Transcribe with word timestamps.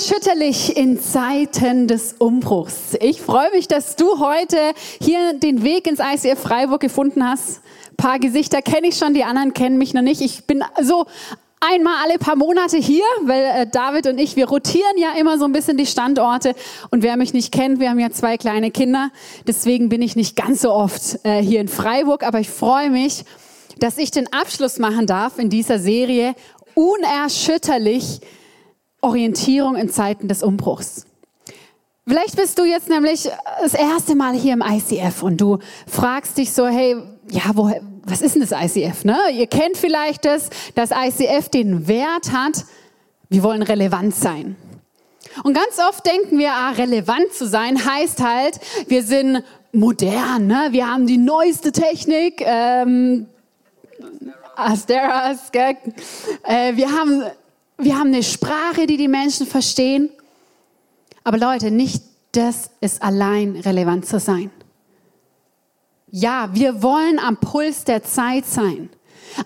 Unerschütterlich 0.00 0.78
in 0.78 0.98
Zeiten 0.98 1.86
des 1.86 2.14
Umbruchs. 2.18 2.96
Ich 3.02 3.20
freue 3.20 3.50
mich, 3.50 3.68
dass 3.68 3.96
du 3.96 4.18
heute 4.18 4.56
hier 4.98 5.34
den 5.34 5.62
Weg 5.62 5.86
ins 5.86 6.00
ICF 6.00 6.38
Freiburg 6.38 6.80
gefunden 6.80 7.22
hast. 7.22 7.60
Ein 7.90 7.96
paar 7.96 8.18
Gesichter 8.18 8.62
kenne 8.62 8.88
ich 8.88 8.96
schon, 8.96 9.12
die 9.12 9.24
anderen 9.24 9.52
kennen 9.52 9.76
mich 9.76 9.92
noch 9.92 10.00
nicht. 10.00 10.22
Ich 10.22 10.46
bin 10.46 10.64
so 10.80 11.04
einmal 11.60 11.96
alle 12.02 12.18
paar 12.18 12.36
Monate 12.36 12.78
hier, 12.78 13.04
weil 13.24 13.44
äh, 13.44 13.66
David 13.66 14.06
und 14.06 14.18
ich, 14.18 14.36
wir 14.36 14.48
rotieren 14.48 14.96
ja 14.96 15.12
immer 15.18 15.38
so 15.38 15.44
ein 15.44 15.52
bisschen 15.52 15.76
die 15.76 15.84
Standorte. 15.84 16.54
Und 16.90 17.02
wer 17.02 17.18
mich 17.18 17.34
nicht 17.34 17.52
kennt, 17.52 17.78
wir 17.78 17.90
haben 17.90 18.00
ja 18.00 18.10
zwei 18.10 18.38
kleine 18.38 18.70
Kinder. 18.70 19.10
Deswegen 19.46 19.90
bin 19.90 20.00
ich 20.00 20.16
nicht 20.16 20.34
ganz 20.34 20.62
so 20.62 20.72
oft 20.72 21.18
äh, 21.24 21.42
hier 21.42 21.60
in 21.60 21.68
Freiburg. 21.68 22.22
Aber 22.24 22.40
ich 22.40 22.48
freue 22.48 22.88
mich, 22.88 23.24
dass 23.78 23.98
ich 23.98 24.10
den 24.10 24.32
Abschluss 24.32 24.78
machen 24.78 25.06
darf 25.06 25.38
in 25.38 25.50
dieser 25.50 25.78
Serie 25.78 26.34
Unerschütterlich 26.74 28.20
Orientierung 29.00 29.76
in 29.76 29.88
Zeiten 29.88 30.28
des 30.28 30.42
Umbruchs. 30.42 31.06
Vielleicht 32.06 32.36
bist 32.36 32.58
du 32.58 32.64
jetzt 32.64 32.88
nämlich 32.88 33.30
das 33.62 33.74
erste 33.74 34.16
Mal 34.16 34.34
hier 34.34 34.54
im 34.54 34.62
ICF 34.66 35.22
und 35.22 35.40
du 35.40 35.58
fragst 35.86 36.38
dich 36.38 36.52
so, 36.52 36.66
hey, 36.66 36.96
ja, 37.30 37.42
wo, 37.54 37.70
was 38.04 38.22
ist 38.22 38.34
denn 38.34 38.44
das 38.46 38.52
ICF? 38.52 39.04
Ne? 39.04 39.16
Ihr 39.32 39.46
kennt 39.46 39.76
vielleicht 39.76 40.24
das, 40.24 40.50
dass 40.74 40.90
ICF 40.90 41.48
den 41.50 41.86
Wert 41.86 42.32
hat, 42.32 42.64
wir 43.28 43.42
wollen 43.42 43.62
relevant 43.62 44.14
sein. 44.14 44.56
Und 45.44 45.54
ganz 45.54 45.78
oft 45.88 46.04
denken 46.04 46.38
wir, 46.38 46.52
ah, 46.52 46.70
relevant 46.70 47.32
zu 47.32 47.46
sein 47.46 47.84
heißt 47.84 48.20
halt, 48.20 48.58
wir 48.88 49.04
sind 49.04 49.44
modern, 49.72 50.48
ne? 50.48 50.68
wir 50.70 50.90
haben 50.90 51.06
die 51.06 51.18
neueste 51.18 51.70
Technik, 51.70 52.42
ähm, 52.44 53.26
Asteras, 54.56 55.52
gell? 55.52 55.76
Äh, 56.42 56.76
wir 56.76 56.90
haben 56.90 57.22
wir 57.82 57.98
haben 57.98 58.08
eine 58.08 58.22
Sprache, 58.22 58.86
die 58.86 58.96
die 58.96 59.08
Menschen 59.08 59.46
verstehen. 59.46 60.10
Aber 61.24 61.38
Leute, 61.38 61.70
nicht 61.70 62.02
das 62.32 62.70
ist 62.80 63.02
allein 63.02 63.56
relevant 63.56 64.06
zu 64.06 64.20
sein. 64.20 64.50
Ja, 66.10 66.50
wir 66.52 66.82
wollen 66.82 67.18
am 67.18 67.36
Puls 67.36 67.84
der 67.84 68.02
Zeit 68.02 68.46
sein. 68.46 68.90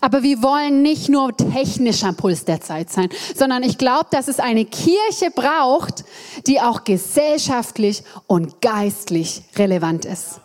Aber 0.01 0.23
wir 0.23 0.43
wollen 0.43 0.83
nicht 0.83 1.09
nur 1.09 1.37
technisch 1.37 2.05
am 2.05 2.17
Puls 2.17 2.45
der 2.47 2.61
Zeit 2.61 2.91
sein, 2.91 3.11
sondern 3.35 3.63
ich 3.63 3.77
glaube, 3.77 4.07
dass 4.11 4.29
es 4.29 4.41
eine 4.41 4.65
Kirche 4.65 5.31
braucht, 5.35 6.05
die 6.47 6.61
auch 6.61 6.85
gesellschaftlich 6.85 8.03
und 8.27 8.63
geistlich 8.63 9.43
relevant 9.57 10.07
ist. 10.07 10.41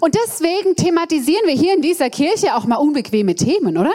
Und 0.00 0.14
deswegen 0.14 0.76
thematisieren 0.76 1.46
wir 1.46 1.54
hier 1.54 1.74
in 1.74 1.82
dieser 1.82 2.10
Kirche 2.10 2.54
auch 2.56 2.64
mal 2.64 2.76
unbequeme 2.76 3.34
Themen, 3.34 3.76
oder? 3.76 3.92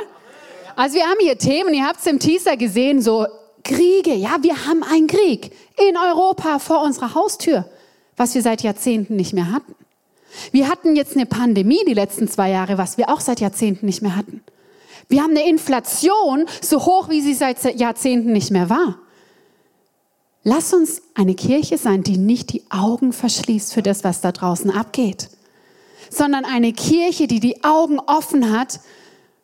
Also 0.76 0.96
wir 0.96 1.06
haben 1.06 1.20
hier 1.20 1.38
Themen, 1.38 1.74
ihr 1.74 1.86
habt 1.86 2.00
es 2.00 2.06
im 2.06 2.20
Teaser 2.20 2.58
gesehen, 2.58 3.02
so 3.02 3.28
Kriege. 3.64 4.14
Ja, 4.14 4.38
wir 4.42 4.66
haben 4.66 4.84
einen 4.84 5.08
Krieg 5.08 5.52
in 5.78 5.98
Europa 5.98 6.60
vor 6.60 6.84
unserer 6.84 7.14
Haustür, 7.14 7.66
was 8.18 8.36
wir 8.36 8.42
seit 8.42 8.62
Jahrzehnten 8.62 9.16
nicht 9.16 9.34
mehr 9.34 9.52
hatten. 9.52 9.76
Wir 10.52 10.70
hatten 10.70 10.96
jetzt 10.96 11.16
eine 11.16 11.26
Pandemie 11.26 11.82
die 11.88 11.94
letzten 11.94 12.28
zwei 12.28 12.50
Jahre, 12.50 12.78
was 12.78 12.98
wir 12.98 13.10
auch 13.10 13.20
seit 13.20 13.40
Jahrzehnten 13.40 13.86
nicht 13.86 14.02
mehr 14.02 14.16
hatten. 14.16 14.42
Wir 15.10 15.24
haben 15.24 15.32
eine 15.32 15.48
Inflation 15.48 16.46
so 16.62 16.86
hoch, 16.86 17.10
wie 17.10 17.22
sie 17.22 17.34
seit 17.34 17.78
Jahrzehnten 17.78 18.32
nicht 18.32 18.52
mehr 18.52 18.70
war. 18.70 18.98
Lass 20.44 20.74
uns 20.74 21.02
eine 21.14 21.36
Kirche 21.36 21.78
sein, 21.78 22.02
die 22.02 22.18
nicht 22.18 22.54
die 22.54 22.64
Augen 22.72 23.14
verschließt 23.14 23.74
für 23.74 23.84
das, 23.84 24.04
was 24.04 24.22
da 24.22 24.32
draußen 24.32 24.72
abgeht, 24.72 25.30
sondern 26.10 26.46
eine 26.46 26.74
Kirche, 26.74 27.28
die 27.28 27.40
die 27.40 27.64
Augen 27.64 28.00
offen 28.00 28.58
hat 28.58 28.80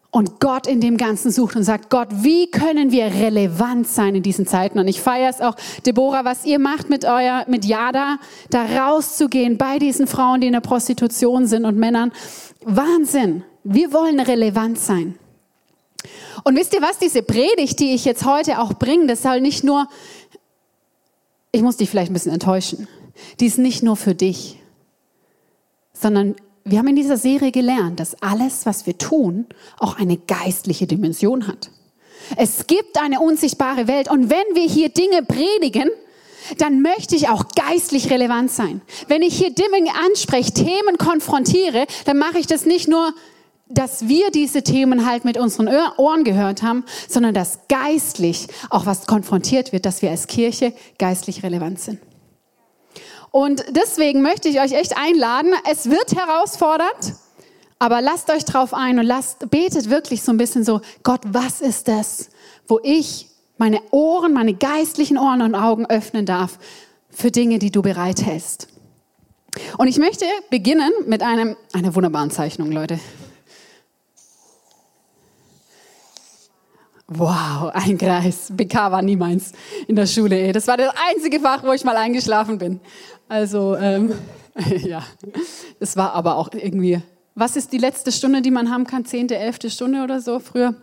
und 0.09 0.39
Gott 0.39 0.67
in 0.67 0.79
dem 0.79 0.97
Ganzen 0.97 1.31
sucht 1.31 1.55
und 1.55 1.63
sagt, 1.63 1.89
Gott, 1.89 2.07
wie 2.11 2.49
können 2.49 2.91
wir 2.91 3.05
relevant 3.05 3.87
sein 3.87 4.15
in 4.15 4.23
diesen 4.23 4.47
Zeiten? 4.47 4.79
Und 4.79 4.87
ich 4.87 5.01
feiere 5.01 5.29
es 5.29 5.41
auch, 5.41 5.55
Deborah, 5.85 6.23
was 6.23 6.45
ihr 6.45 6.59
macht 6.59 6.89
mit 6.89 7.03
euer, 7.05 7.45
mit 7.47 7.65
Yada, 7.65 8.17
da 8.49 8.65
rauszugehen 8.65 9.57
bei 9.57 9.79
diesen 9.79 10.07
Frauen, 10.07 10.41
die 10.41 10.47
in 10.47 10.53
der 10.53 10.61
Prostitution 10.61 11.45
sind 11.45 11.65
und 11.65 11.77
Männern. 11.77 12.11
Wahnsinn. 12.63 13.43
Wir 13.63 13.91
wollen 13.91 14.19
relevant 14.19 14.79
sein. 14.79 15.19
Und 16.45 16.55
wisst 16.55 16.73
ihr 16.73 16.81
was, 16.81 16.99
diese 16.99 17.21
Predigt, 17.21 17.79
die 17.79 17.93
ich 17.93 18.05
jetzt 18.05 18.25
heute 18.25 18.59
auch 18.61 18.73
bringe, 18.73 19.07
das 19.07 19.23
soll 19.23 19.41
nicht 19.41 19.65
nur, 19.65 19.89
ich 21.51 21.61
muss 21.61 21.77
dich 21.77 21.89
vielleicht 21.89 22.11
ein 22.11 22.13
bisschen 22.13 22.31
enttäuschen, 22.31 22.87
die 23.39 23.47
ist 23.47 23.57
nicht 23.57 23.83
nur 23.83 23.97
für 23.97 24.15
dich, 24.15 24.57
sondern 25.91 26.35
wir 26.69 26.79
haben 26.79 26.87
in 26.87 26.95
dieser 26.95 27.17
Serie 27.17 27.51
gelernt, 27.51 27.99
dass 27.99 28.21
alles, 28.21 28.65
was 28.65 28.85
wir 28.85 28.97
tun, 28.97 29.45
auch 29.79 29.97
eine 29.97 30.17
geistliche 30.17 30.85
Dimension 30.87 31.47
hat. 31.47 31.69
Es 32.35 32.67
gibt 32.67 32.99
eine 32.99 33.21
unsichtbare 33.21 33.87
Welt 33.87 34.09
und 34.09 34.29
wenn 34.29 34.55
wir 34.55 34.67
hier 34.67 34.89
Dinge 34.89 35.23
predigen, 35.23 35.89
dann 36.57 36.81
möchte 36.81 37.15
ich 37.15 37.29
auch 37.29 37.45
geistlich 37.55 38.09
relevant 38.09 38.51
sein. 38.51 38.81
Wenn 39.07 39.21
ich 39.21 39.37
hier 39.37 39.51
Dinge 39.51 39.91
anspreche, 40.05 40.53
Themen 40.53 40.97
konfrontiere, 40.97 41.85
dann 42.05 42.17
mache 42.17 42.39
ich 42.39 42.47
das 42.47 42.65
nicht 42.65 42.87
nur, 42.87 43.13
dass 43.69 44.07
wir 44.07 44.31
diese 44.31 44.63
Themen 44.63 45.05
halt 45.05 45.25
mit 45.25 45.37
unseren 45.37 45.69
Ohren 45.97 46.23
gehört 46.23 46.63
haben, 46.63 46.85
sondern 47.07 47.33
dass 47.33 47.59
geistlich 47.67 48.47
auch 48.69 48.85
was 48.85 49.07
konfrontiert 49.07 49.73
wird, 49.73 49.85
dass 49.85 50.01
wir 50.01 50.09
als 50.09 50.27
Kirche 50.27 50.73
geistlich 50.97 51.43
relevant 51.43 51.79
sind. 51.79 51.99
Und 53.37 53.63
deswegen 53.69 54.23
möchte 54.23 54.49
ich 54.49 54.59
euch 54.59 54.71
echt 54.71 54.97
einladen. 54.97 55.53
Es 55.69 55.91
wird 55.91 56.15
herausfordernd, 56.15 57.13
aber 57.77 58.01
lasst 58.01 58.31
euch 58.31 58.45
drauf 58.45 58.73
ein 58.73 58.97
und 58.97 59.05
lasst, 59.05 59.51
betet 59.51 59.91
wirklich 59.91 60.23
so 60.23 60.31
ein 60.31 60.37
bisschen 60.37 60.63
so, 60.63 60.81
Gott, 61.03 61.21
was 61.23 61.61
ist 61.61 61.87
das, 61.87 62.31
wo 62.67 62.79
ich 62.81 63.27
meine 63.59 63.79
Ohren, 63.91 64.33
meine 64.33 64.55
geistlichen 64.55 65.19
Ohren 65.19 65.43
und 65.43 65.53
Augen 65.53 65.85
öffnen 65.85 66.25
darf 66.25 66.57
für 67.11 67.29
Dinge, 67.29 67.59
die 67.59 67.69
du 67.69 67.83
bereithältst. 67.83 68.69
Und 69.77 69.87
ich 69.87 69.99
möchte 69.99 70.25
beginnen 70.49 70.91
mit 71.05 71.21
einem, 71.21 71.55
einer 71.73 71.93
wunderbaren 71.93 72.31
Zeichnung, 72.31 72.71
Leute. 72.71 72.99
Wow, 77.09 77.71
ein 77.73 77.97
Kreis. 77.97 78.51
BK 78.51 78.91
war 78.91 79.01
nie 79.01 79.15
meins 79.15 79.53
in 79.87 79.95
der 79.95 80.07
Schule. 80.07 80.51
Das 80.51 80.67
war 80.67 80.75
das 80.75 80.93
einzige 81.09 81.39
Fach, 81.39 81.63
wo 81.63 81.71
ich 81.71 81.85
mal 81.85 81.95
eingeschlafen 81.95 82.57
bin. 82.57 82.81
Also, 83.29 83.75
ähm, 83.75 84.13
ja, 84.77 85.03
es 85.79 85.97
war 85.97 86.13
aber 86.13 86.37
auch 86.37 86.49
irgendwie, 86.53 87.01
was 87.35 87.55
ist 87.55 87.71
die 87.71 87.77
letzte 87.77 88.11
Stunde, 88.11 88.41
die 88.41 88.51
man 88.51 88.71
haben 88.71 88.85
kann? 88.85 89.05
Zehnte, 89.05 89.35
elfte 89.35 89.69
Stunde 89.69 90.03
oder 90.03 90.21
so 90.21 90.39
früher? 90.39 90.73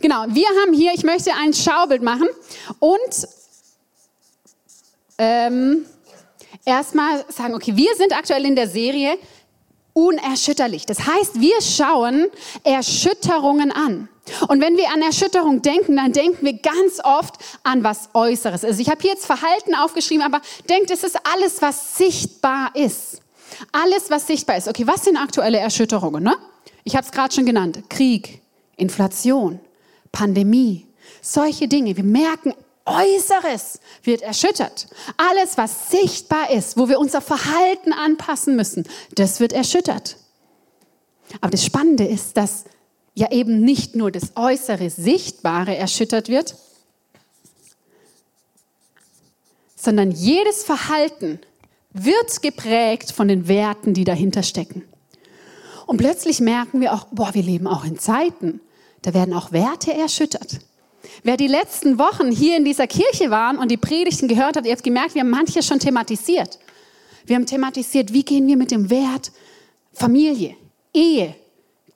Genau, 0.00 0.24
wir 0.28 0.46
haben 0.62 0.72
hier, 0.72 0.92
ich 0.94 1.04
möchte 1.04 1.32
ein 1.34 1.52
Schaubild 1.52 2.02
machen 2.02 2.28
und 2.78 3.28
ähm, 5.18 5.84
erstmal 6.64 7.24
sagen, 7.28 7.54
okay, 7.54 7.76
wir 7.76 7.94
sind 7.96 8.16
aktuell 8.16 8.44
in 8.44 8.56
der 8.56 8.68
Serie 8.68 9.18
unerschütterlich. 10.00 10.86
Das 10.86 11.06
heißt, 11.06 11.40
wir 11.40 11.60
schauen 11.60 12.28
Erschütterungen 12.64 13.70
an. 13.70 14.08
Und 14.48 14.60
wenn 14.60 14.76
wir 14.76 14.90
an 14.92 15.02
Erschütterung 15.02 15.60
denken, 15.60 15.96
dann 15.96 16.12
denken 16.12 16.44
wir 16.44 16.54
ganz 16.54 17.00
oft 17.02 17.34
an 17.64 17.84
was 17.84 18.08
Äußeres. 18.14 18.64
Also 18.64 18.80
ich 18.80 18.88
habe 18.88 19.00
hier 19.02 19.10
jetzt 19.10 19.26
Verhalten 19.26 19.74
aufgeschrieben, 19.74 20.24
aber 20.24 20.40
denkt, 20.68 20.90
es 20.90 21.04
ist 21.04 21.18
alles, 21.34 21.60
was 21.60 21.98
sichtbar 21.98 22.70
ist. 22.74 23.20
Alles, 23.72 24.10
was 24.10 24.26
sichtbar 24.26 24.56
ist. 24.56 24.68
Okay, 24.68 24.86
was 24.86 25.04
sind 25.04 25.16
aktuelle 25.16 25.58
Erschütterungen? 25.58 26.22
Ne? 26.22 26.34
Ich 26.84 26.96
habe 26.96 27.04
es 27.04 27.12
gerade 27.12 27.34
schon 27.34 27.44
genannt. 27.44 27.82
Krieg, 27.90 28.40
Inflation, 28.76 29.60
Pandemie, 30.12 30.86
solche 31.20 31.68
Dinge. 31.68 31.96
Wir 31.96 32.04
merken, 32.04 32.54
Äußeres 32.90 33.80
wird 34.02 34.22
erschüttert. 34.22 34.88
Alles, 35.16 35.56
was 35.56 35.90
sichtbar 35.90 36.50
ist, 36.50 36.76
wo 36.76 36.88
wir 36.88 36.98
unser 36.98 37.20
Verhalten 37.20 37.92
anpassen 37.92 38.56
müssen, 38.56 38.84
das 39.14 39.40
wird 39.40 39.52
erschüttert. 39.52 40.16
Aber 41.40 41.50
das 41.50 41.64
Spannende 41.64 42.04
ist, 42.04 42.36
dass 42.36 42.64
ja 43.14 43.30
eben 43.30 43.60
nicht 43.60 43.94
nur 43.94 44.10
das 44.10 44.36
äußere 44.36 44.90
Sichtbare 44.90 45.76
erschüttert 45.76 46.28
wird, 46.28 46.56
sondern 49.76 50.10
jedes 50.10 50.64
Verhalten 50.64 51.40
wird 51.92 52.42
geprägt 52.42 53.12
von 53.12 53.28
den 53.28 53.48
Werten, 53.48 53.94
die 53.94 54.04
dahinter 54.04 54.42
stecken. 54.42 54.84
Und 55.86 55.96
plötzlich 55.96 56.40
merken 56.40 56.80
wir 56.80 56.94
auch, 56.94 57.06
boah, 57.10 57.34
wir 57.34 57.42
leben 57.42 57.66
auch 57.66 57.84
in 57.84 57.98
Zeiten, 57.98 58.60
da 59.02 59.14
werden 59.14 59.34
auch 59.34 59.52
Werte 59.52 59.92
erschüttert. 59.92 60.60
Wer 61.22 61.36
die 61.36 61.46
letzten 61.46 61.98
Wochen 61.98 62.30
hier 62.30 62.56
in 62.56 62.64
dieser 62.64 62.86
Kirche 62.86 63.30
waren 63.30 63.58
und 63.58 63.70
die 63.70 63.76
Predigten 63.76 64.28
gehört 64.28 64.56
hat, 64.56 64.66
ihr 64.66 64.72
habt 64.72 64.82
gemerkt, 64.82 65.14
wir 65.14 65.22
haben 65.22 65.30
manche 65.30 65.62
schon 65.62 65.78
thematisiert. 65.78 66.58
Wir 67.26 67.36
haben 67.36 67.46
thematisiert, 67.46 68.12
wie 68.12 68.24
gehen 68.24 68.46
wir 68.46 68.56
mit 68.56 68.70
dem 68.70 68.90
Wert 68.90 69.32
Familie, 69.92 70.56
Ehe, 70.94 71.34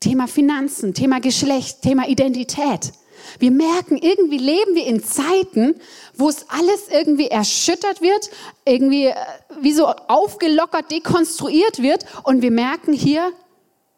Thema 0.00 0.26
Finanzen, 0.26 0.94
Thema 0.94 1.20
Geschlecht, 1.20 1.82
Thema 1.82 2.08
Identität. 2.08 2.92
Wir 3.38 3.50
merken, 3.50 3.96
irgendwie 3.96 4.38
leben 4.38 4.74
wir 4.74 4.86
in 4.86 5.02
Zeiten, 5.02 5.76
wo 6.14 6.28
es 6.28 6.48
alles 6.48 6.88
irgendwie 6.90 7.28
erschüttert 7.28 8.02
wird, 8.02 8.30
irgendwie 8.66 9.06
äh, 9.06 9.14
wie 9.60 9.72
so 9.72 9.86
aufgelockert, 9.86 10.90
dekonstruiert 10.90 11.82
wird 11.82 12.04
und 12.24 12.42
wir 12.42 12.50
merken, 12.50 12.92
hier 12.92 13.32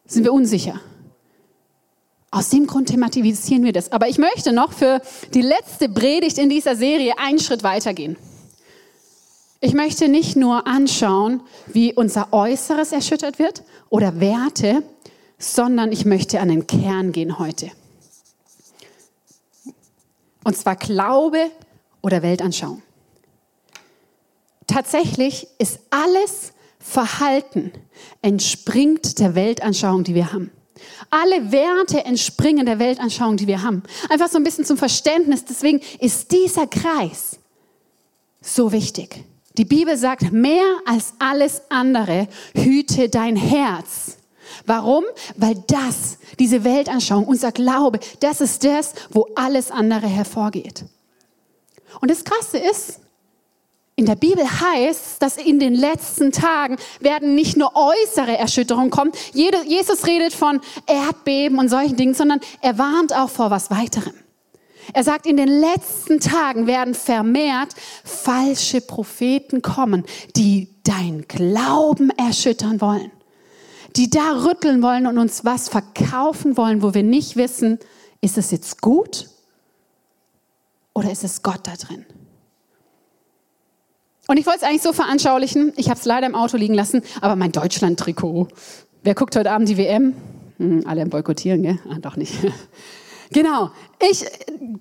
sind 0.05 0.23
wir 0.23 0.33
unsicher. 0.33 0.79
Aus 2.37 2.49
dem 2.49 2.67
Grund 2.67 2.89
thematisieren 2.89 3.63
wir 3.63 3.73
das. 3.73 3.91
Aber 3.91 4.07
ich 4.07 4.19
möchte 4.19 4.53
noch 4.53 4.71
für 4.71 5.01
die 5.33 5.41
letzte 5.41 5.89
Predigt 5.89 6.37
in 6.37 6.49
dieser 6.49 6.75
Serie 6.75 7.17
einen 7.17 7.39
Schritt 7.39 7.63
weitergehen. 7.63 8.15
Ich 9.59 9.73
möchte 9.73 10.07
nicht 10.07 10.35
nur 10.35 10.67
anschauen, 10.67 11.41
wie 11.65 11.95
unser 11.95 12.31
Äußeres 12.33 12.91
erschüttert 12.91 13.39
wird 13.39 13.63
oder 13.89 14.19
Werte, 14.19 14.83
sondern 15.39 15.91
ich 15.91 16.05
möchte 16.05 16.39
an 16.39 16.49
den 16.49 16.67
Kern 16.67 17.11
gehen 17.11 17.39
heute. 17.39 17.71
Und 20.43 20.55
zwar 20.55 20.75
Glaube 20.75 21.49
oder 22.03 22.21
Weltanschauung. 22.21 22.83
Tatsächlich 24.67 25.47
ist 25.57 25.79
alles 25.89 26.53
Verhalten 26.77 27.71
entspringt 28.21 29.17
der 29.17 29.33
Weltanschauung, 29.33 30.03
die 30.03 30.13
wir 30.13 30.31
haben. 30.33 30.51
Alle 31.09 31.51
Werte 31.51 32.05
entspringen 32.05 32.65
der 32.65 32.79
Weltanschauung, 32.79 33.37
die 33.37 33.47
wir 33.47 33.61
haben. 33.63 33.83
Einfach 34.09 34.29
so 34.29 34.37
ein 34.37 34.43
bisschen 34.43 34.65
zum 34.65 34.77
Verständnis. 34.77 35.45
Deswegen 35.45 35.81
ist 35.99 36.31
dieser 36.31 36.67
Kreis 36.67 37.37
so 38.41 38.71
wichtig. 38.71 39.23
Die 39.57 39.65
Bibel 39.65 39.97
sagt, 39.97 40.31
mehr 40.31 40.77
als 40.85 41.13
alles 41.19 41.61
andere, 41.69 42.27
hüte 42.55 43.09
dein 43.09 43.35
Herz. 43.35 44.17
Warum? 44.65 45.03
Weil 45.35 45.55
das, 45.67 46.17
diese 46.39 46.63
Weltanschauung, 46.63 47.25
unser 47.25 47.51
Glaube, 47.51 47.99
das 48.19 48.41
ist 48.41 48.63
das, 48.63 48.93
wo 49.09 49.27
alles 49.35 49.71
andere 49.71 50.07
hervorgeht. 50.07 50.85
Und 52.01 52.11
das 52.11 52.23
Krasse 52.23 52.57
ist, 52.57 52.99
in 53.97 54.05
der 54.05 54.15
Bibel 54.15 54.45
heißt, 54.45 55.19
dass 55.23 55.37
in 55.37 55.57
den 55.59 55.73
letzten 55.73 56.31
Tagen 56.31 56.77
werden 56.99 57.33
nicht 57.33 57.57
nur 57.57 57.71
äußere 57.75 58.37
Erschütterungen 58.37 58.91
kommen. 58.91 59.11
Jesus 59.33 60.05
redet 60.05 60.33
von 60.33 60.61
Erdbeben 60.85 61.57
und 61.57 61.67
solchen 61.67 61.97
Dingen, 61.97 62.13
sondern 62.13 62.39
er 62.61 62.77
warnt 62.77 63.13
auch 63.15 63.29
vor 63.29 63.49
was 63.49 63.71
weiterem. 63.71 64.13
Er 64.93 65.03
sagt, 65.03 65.25
in 65.25 65.35
den 65.35 65.47
letzten 65.47 66.19
Tagen 66.19 66.67
werden 66.67 66.93
vermehrt 66.93 67.73
falsche 68.03 68.81
Propheten 68.81 69.63
kommen, 69.63 70.05
die 70.35 70.69
dein 70.83 71.27
Glauben 71.27 72.11
erschüttern 72.11 72.79
wollen, 72.79 73.11
die 73.95 74.11
da 74.11 74.43
rütteln 74.45 74.83
wollen 74.83 75.07
und 75.07 75.17
uns 75.17 75.43
was 75.43 75.69
verkaufen 75.69 76.55
wollen, 76.55 76.83
wo 76.83 76.93
wir 76.93 77.03
nicht 77.03 77.35
wissen, 77.35 77.79
ist 78.21 78.37
es 78.37 78.51
jetzt 78.51 78.79
gut 78.79 79.27
oder 80.93 81.11
ist 81.11 81.23
es 81.23 81.41
Gott 81.41 81.61
da 81.63 81.73
drin? 81.73 82.05
Und 84.27 84.37
ich 84.37 84.45
wollte 84.45 84.59
es 84.59 84.63
eigentlich 84.63 84.81
so 84.81 84.93
veranschaulichen. 84.93 85.73
Ich 85.77 85.89
habe 85.89 85.99
es 85.99 86.05
leider 86.05 86.27
im 86.27 86.35
Auto 86.35 86.57
liegen 86.57 86.73
lassen, 86.73 87.01
aber 87.21 87.35
mein 87.35 87.51
Deutschland-Trikot. 87.51 88.49
Wer 89.03 89.15
guckt 89.15 89.35
heute 89.35 89.51
Abend 89.51 89.69
die 89.69 89.77
WM? 89.77 90.15
Hm, 90.57 90.83
alle 90.85 91.01
im 91.01 91.09
Boykottieren, 91.09 91.61
gell? 91.63 91.79
Ah, 91.89 91.97
doch 91.99 92.15
nicht. 92.17 92.33
Genau. 93.29 93.71
Ich, 93.99 94.25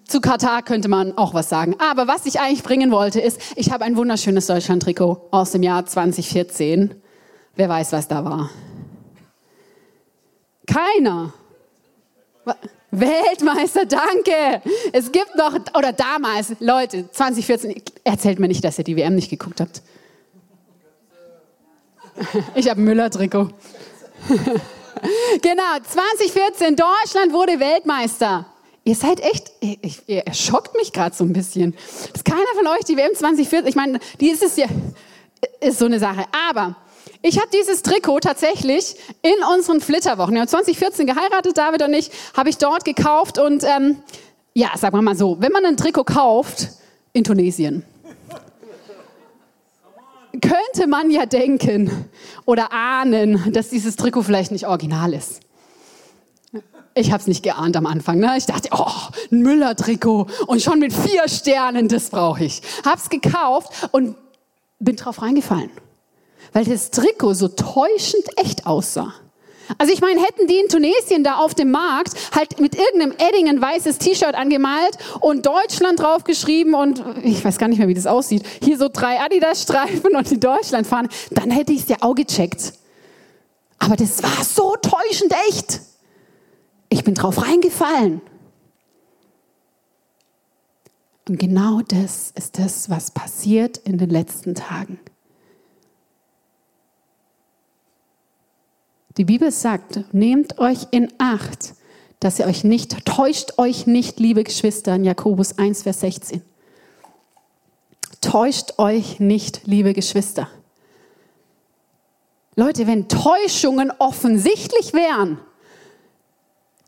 zu 0.06 0.20
Katar 0.20 0.62
könnte 0.62 0.86
man 0.86 1.18
auch 1.18 1.34
was 1.34 1.48
sagen. 1.48 1.74
Aber 1.80 2.06
was 2.06 2.26
ich 2.26 2.38
eigentlich 2.38 2.62
bringen 2.62 2.92
wollte, 2.92 3.20
ist, 3.20 3.40
ich 3.56 3.72
habe 3.72 3.84
ein 3.84 3.96
wunderschönes 3.96 4.46
Deutschland-Trikot 4.46 5.28
aus 5.32 5.50
dem 5.50 5.64
Jahr 5.64 5.84
2014. 5.84 6.94
Wer 7.56 7.68
weiß, 7.68 7.90
was 7.90 8.06
da 8.06 8.24
war? 8.24 8.50
Keiner. 10.66 11.32
Weltmeister, 13.00 13.84
danke. 13.86 14.62
Es 14.92 15.12
gibt 15.12 15.34
noch, 15.36 15.54
oder 15.76 15.92
damals, 15.92 16.54
Leute, 16.60 17.10
2014, 17.10 17.82
erzählt 18.04 18.38
mir 18.38 18.48
nicht, 18.48 18.64
dass 18.64 18.78
ihr 18.78 18.84
die 18.84 18.96
WM 18.96 19.14
nicht 19.14 19.30
geguckt 19.30 19.60
habt. 19.60 19.82
Ich 22.54 22.70
habe 22.70 22.80
Müller-Trikot. 22.80 23.50
genau, 25.42 25.76
2014, 25.82 26.76
Deutschland 26.76 27.32
wurde 27.32 27.60
Weltmeister. 27.60 28.46
Ihr 28.84 28.94
seid 28.94 29.20
echt, 29.20 29.52
ich, 29.60 30.02
ihr 30.06 30.22
schockt 30.32 30.74
mich 30.76 30.92
gerade 30.92 31.14
so 31.14 31.24
ein 31.24 31.32
bisschen. 31.32 31.74
Dass 32.12 32.24
keiner 32.24 32.46
von 32.54 32.66
euch 32.68 32.84
die 32.84 32.96
WM 32.96 33.14
2014, 33.14 33.66
ich 33.66 33.74
meine, 33.74 33.98
die 34.20 34.30
ist 34.30 34.42
es 34.42 34.56
ja, 34.56 34.66
ist 35.60 35.78
so 35.78 35.86
eine 35.86 35.98
Sache. 35.98 36.24
Aber 36.48 36.76
ich 37.26 37.38
habe 37.38 37.48
dieses 37.52 37.82
Trikot 37.82 38.20
tatsächlich 38.20 38.94
in 39.22 39.34
unseren 39.52 39.80
Flitterwochen, 39.80 40.34
wir 40.34 40.40
haben 40.42 40.48
2014 40.48 41.06
geheiratet, 41.06 41.58
David 41.58 41.82
und 41.82 41.92
ich, 41.92 42.10
habe 42.36 42.48
ich 42.50 42.58
dort 42.58 42.84
gekauft 42.84 43.38
und 43.38 43.64
ähm, 43.64 43.96
ja, 44.54 44.70
sagen 44.76 44.96
wir 44.96 45.02
mal 45.02 45.16
so, 45.16 45.36
wenn 45.40 45.50
man 45.50 45.66
ein 45.66 45.76
Trikot 45.76 46.04
kauft 46.04 46.68
in 47.12 47.24
Tunesien, 47.24 47.84
könnte 50.40 50.86
man 50.86 51.10
ja 51.10 51.26
denken 51.26 52.08
oder 52.44 52.72
ahnen, 52.72 53.52
dass 53.52 53.70
dieses 53.70 53.96
Trikot 53.96 54.22
vielleicht 54.22 54.52
nicht 54.52 54.68
original 54.68 55.12
ist. 55.12 55.40
Ich 56.94 57.10
habe 57.10 57.20
es 57.20 57.26
nicht 57.26 57.42
geahnt 57.42 57.76
am 57.76 57.86
Anfang. 57.86 58.18
Ne? 58.18 58.34
Ich 58.38 58.46
dachte, 58.46 58.68
oh, 58.72 58.86
ein 59.32 59.40
Müller-Trikot 59.40 60.28
und 60.46 60.62
schon 60.62 60.78
mit 60.78 60.92
vier 60.92 61.28
Sternen, 61.28 61.88
das 61.88 62.08
brauche 62.08 62.44
ich. 62.44 62.62
Hab's 62.84 63.10
gekauft 63.10 63.88
und 63.92 64.16
bin 64.78 64.96
drauf 64.96 65.20
reingefallen 65.20 65.70
weil 66.56 66.64
das 66.64 66.90
Trikot 66.90 67.34
so 67.34 67.48
täuschend 67.48 68.24
echt 68.36 68.64
aussah. 68.64 69.12
Also 69.76 69.92
ich 69.92 70.00
meine, 70.00 70.22
hätten 70.22 70.46
die 70.46 70.56
in 70.56 70.70
Tunesien 70.70 71.22
da 71.22 71.34
auf 71.34 71.54
dem 71.54 71.70
Markt 71.70 72.14
halt 72.34 72.60
mit 72.60 72.74
irgendeinem 72.74 73.12
Edding 73.18 73.50
ein 73.50 73.60
weißes 73.60 73.98
T-Shirt 73.98 74.34
angemalt 74.34 74.96
und 75.20 75.44
Deutschland 75.44 76.00
draufgeschrieben 76.00 76.72
und 76.72 77.04
ich 77.24 77.44
weiß 77.44 77.58
gar 77.58 77.68
nicht 77.68 77.76
mehr, 77.76 77.88
wie 77.88 77.94
das 77.94 78.06
aussieht, 78.06 78.42
hier 78.62 78.78
so 78.78 78.88
drei 78.90 79.20
Adidas-Streifen 79.20 80.16
und 80.16 80.30
die 80.30 80.40
Deutschland 80.40 80.86
fahren, 80.86 81.10
dann 81.30 81.50
hätte 81.50 81.74
ich 81.74 81.82
es 81.82 81.88
ja 81.88 81.96
auch 82.00 82.14
gecheckt. 82.14 82.72
Aber 83.78 83.96
das 83.96 84.22
war 84.22 84.42
so 84.42 84.76
täuschend 84.76 85.34
echt. 85.50 85.82
Ich 86.88 87.04
bin 87.04 87.12
drauf 87.12 87.42
reingefallen. 87.42 88.22
Und 91.28 91.38
genau 91.38 91.82
das 91.86 92.30
ist 92.34 92.58
das, 92.58 92.88
was 92.88 93.10
passiert 93.10 93.76
in 93.76 93.98
den 93.98 94.08
letzten 94.08 94.54
Tagen. 94.54 94.98
Die 99.16 99.24
Bibel 99.24 99.50
sagt, 99.50 100.00
nehmt 100.12 100.58
euch 100.58 100.88
in 100.90 101.08
Acht, 101.18 101.74
dass 102.20 102.38
ihr 102.38 102.46
euch 102.46 102.64
nicht, 102.64 103.06
täuscht 103.06 103.58
euch 103.58 103.86
nicht, 103.86 104.20
liebe 104.20 104.44
Geschwister, 104.44 104.94
in 104.94 105.04
Jakobus 105.04 105.58
1, 105.58 105.84
Vers 105.84 106.00
16. 106.00 106.42
Täuscht 108.20 108.78
euch 108.78 109.20
nicht, 109.20 109.62
liebe 109.64 109.94
Geschwister. 109.94 110.48
Leute, 112.56 112.86
wenn 112.86 113.08
Täuschungen 113.08 113.90
offensichtlich 113.98 114.92
wären, 114.92 115.38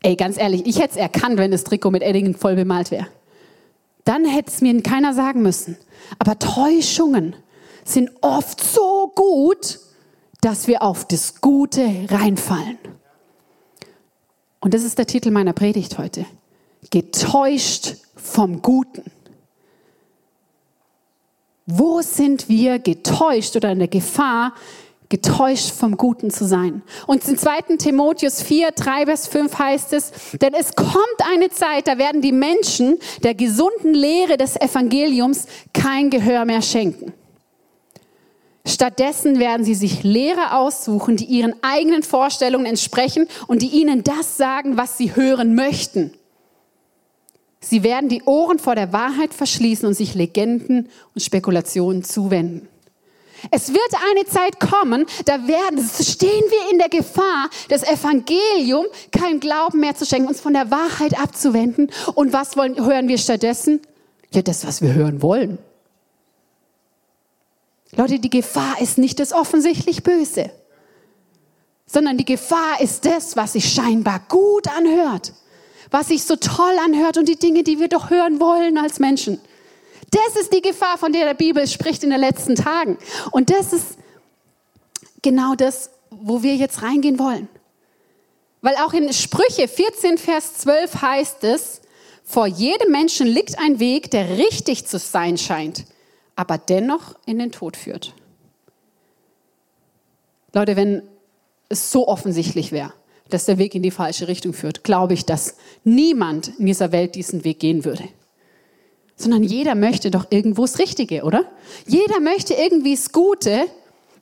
ey, 0.01 0.15
ganz 0.15 0.37
ehrlich, 0.37 0.65
ich 0.65 0.79
hätte 0.79 0.91
es 0.91 0.97
erkannt, 0.97 1.37
wenn 1.37 1.51
das 1.51 1.63
Trikot 1.63 1.91
mit 1.91 2.03
Eddingen 2.03 2.35
voll 2.35 2.55
bemalt 2.55 2.91
wäre. 2.91 3.07
Dann 4.05 4.25
hätte 4.25 4.49
es 4.49 4.61
mir 4.61 4.81
keiner 4.81 5.13
sagen 5.13 5.41
müssen. 5.41 5.77
Aber 6.17 6.39
Täuschungen 6.39 7.35
sind 7.85 8.11
oft 8.21 8.63
so 8.63 9.11
gut, 9.13 9.79
dass 10.41 10.67
wir 10.67 10.81
auf 10.81 11.05
das 11.05 11.41
Gute 11.41 12.07
reinfallen. 12.09 12.77
Und 14.59 14.73
das 14.73 14.83
ist 14.83 14.97
der 14.97 15.05
Titel 15.05 15.31
meiner 15.31 15.53
Predigt 15.53 15.97
heute. 15.97 16.25
Getäuscht 16.91 17.95
vom 18.15 18.61
Guten. 18.61 19.03
Wo 21.65 22.01
sind 22.01 22.49
wir 22.49 22.79
getäuscht 22.79 23.55
oder 23.55 23.71
in 23.71 23.79
der 23.79 23.87
Gefahr, 23.87 24.53
getäuscht 25.07 25.69
vom 25.71 25.97
Guten 25.97 26.31
zu 26.31 26.45
sein? 26.45 26.81
Und 27.05 27.27
in 27.27 27.37
2. 27.37 27.77
Timotheus 27.77 28.41
4, 28.41 28.71
3 28.71 29.05
bis 29.05 29.27
5 29.27 29.59
heißt 29.59 29.93
es, 29.93 30.11
denn 30.41 30.53
es 30.53 30.73
kommt 30.75 30.97
eine 31.31 31.49
Zeit, 31.51 31.87
da 31.87 31.97
werden 31.97 32.21
die 32.21 32.31
Menschen 32.31 32.97
der 33.23 33.35
gesunden 33.35 33.93
Lehre 33.93 34.37
des 34.37 34.55
Evangeliums 34.55 35.45
kein 35.73 36.09
Gehör 36.09 36.45
mehr 36.45 36.61
schenken. 36.61 37.13
Stattdessen 38.69 39.39
werden 39.39 39.65
sie 39.65 39.75
sich 39.75 40.03
Lehrer 40.03 40.57
aussuchen, 40.57 41.17
die 41.17 41.25
ihren 41.25 41.55
eigenen 41.63 42.03
Vorstellungen 42.03 42.67
entsprechen 42.67 43.27
und 43.47 43.61
die 43.61 43.69
ihnen 43.69 44.03
das 44.03 44.37
sagen, 44.37 44.77
was 44.77 44.97
sie 44.97 45.15
hören 45.15 45.55
möchten. 45.55 46.13
Sie 47.61 47.83
werden 47.83 48.09
die 48.09 48.21
Ohren 48.23 48.59
vor 48.59 48.75
der 48.75 48.93
Wahrheit 48.93 49.33
verschließen 49.33 49.87
und 49.87 49.95
sich 49.95 50.13
Legenden 50.13 50.89
und 51.13 51.21
Spekulationen 51.21 52.03
zuwenden. 52.03 52.69
Es 53.51 53.69
wird 53.69 53.91
eine 54.11 54.25
Zeit 54.25 54.59
kommen, 54.59 55.05
da 55.25 55.47
werden, 55.47 55.79
stehen 55.79 56.43
wir 56.49 56.71
in 56.71 56.77
der 56.77 56.89
Gefahr, 56.89 57.49
das 57.69 57.83
Evangelium 57.83 58.85
kein 59.11 59.39
Glauben 59.39 59.79
mehr 59.79 59.95
zu 59.95 60.05
schenken, 60.05 60.27
uns 60.27 60.41
von 60.41 60.53
der 60.53 60.69
Wahrheit 60.71 61.19
abzuwenden. 61.19 61.89
Und 62.15 62.33
was 62.33 62.57
wollen, 62.57 62.85
hören 62.85 63.07
wir 63.07 63.17
stattdessen? 63.17 63.81
Ja, 64.31 64.41
das, 64.41 64.67
was 64.67 64.81
wir 64.81 64.93
hören 64.93 65.21
wollen. 65.21 65.57
Leute, 67.95 68.19
die 68.19 68.29
Gefahr 68.29 68.79
ist 68.81 68.97
nicht 68.97 69.19
das 69.19 69.33
offensichtlich 69.33 70.03
Böse, 70.03 70.51
sondern 71.85 72.17
die 72.17 72.25
Gefahr 72.25 72.79
ist 72.81 73.05
das, 73.05 73.35
was 73.35 73.53
sich 73.53 73.73
scheinbar 73.73 74.21
gut 74.29 74.67
anhört, 74.67 75.33
was 75.89 76.09
sich 76.09 76.23
so 76.23 76.35
toll 76.35 76.77
anhört 76.85 77.17
und 77.17 77.27
die 77.27 77.39
Dinge, 77.39 77.63
die 77.63 77.79
wir 77.79 77.87
doch 77.87 78.09
hören 78.09 78.39
wollen 78.39 78.77
als 78.77 78.99
Menschen. 78.99 79.39
Das 80.11 80.41
ist 80.41 80.53
die 80.53 80.61
Gefahr, 80.61 80.97
von 80.97 81.13
der 81.13 81.25
der 81.25 81.33
Bibel 81.33 81.67
spricht 81.67 82.03
in 82.03 82.09
den 82.09 82.19
letzten 82.19 82.55
Tagen. 82.55 82.97
Und 83.31 83.49
das 83.49 83.73
ist 83.73 83.97
genau 85.21 85.55
das, 85.55 85.91
wo 86.09 86.41
wir 86.41 86.55
jetzt 86.55 86.81
reingehen 86.81 87.19
wollen. 87.19 87.47
Weil 88.61 88.75
auch 88.77 88.93
in 88.93 89.11
Sprüche 89.13 89.67
14, 89.67 90.17
Vers 90.17 90.57
12 90.57 91.01
heißt 91.01 91.43
es, 91.43 91.81
vor 92.23 92.45
jedem 92.45 92.91
Menschen 92.91 93.27
liegt 93.27 93.57
ein 93.57 93.79
Weg, 93.79 94.11
der 94.11 94.37
richtig 94.37 94.85
zu 94.85 94.99
sein 94.99 95.37
scheint, 95.37 95.85
aber 96.39 96.57
dennoch 96.57 97.15
in 97.25 97.37
den 97.37 97.51
Tod 97.51 97.75
führt. 97.75 98.13
Leute, 100.53 100.77
wenn 100.77 101.01
es 101.67 101.91
so 101.91 102.07
offensichtlich 102.07 102.71
wäre, 102.71 102.93
dass 103.27 103.43
der 103.43 103.57
Weg 103.57 103.75
in 103.75 103.83
die 103.83 103.91
falsche 103.91 104.29
Richtung 104.29 104.53
führt, 104.53 104.85
glaube 104.85 105.13
ich, 105.13 105.25
dass 105.25 105.57
niemand 105.83 106.57
in 106.57 106.65
dieser 106.65 106.93
Welt 106.93 107.15
diesen 107.15 107.43
Weg 107.43 107.59
gehen 107.59 107.83
würde. 107.83 108.05
Sondern 109.17 109.43
jeder 109.43 109.75
möchte 109.75 110.11
doch 110.11 110.27
irgendwo 110.29 110.61
das 110.61 110.79
Richtige, 110.79 111.23
oder? 111.23 111.43
Jeder 111.85 112.21
möchte 112.21 112.53
irgendwie 112.53 112.95
das 112.95 113.11
Gute. 113.11 113.65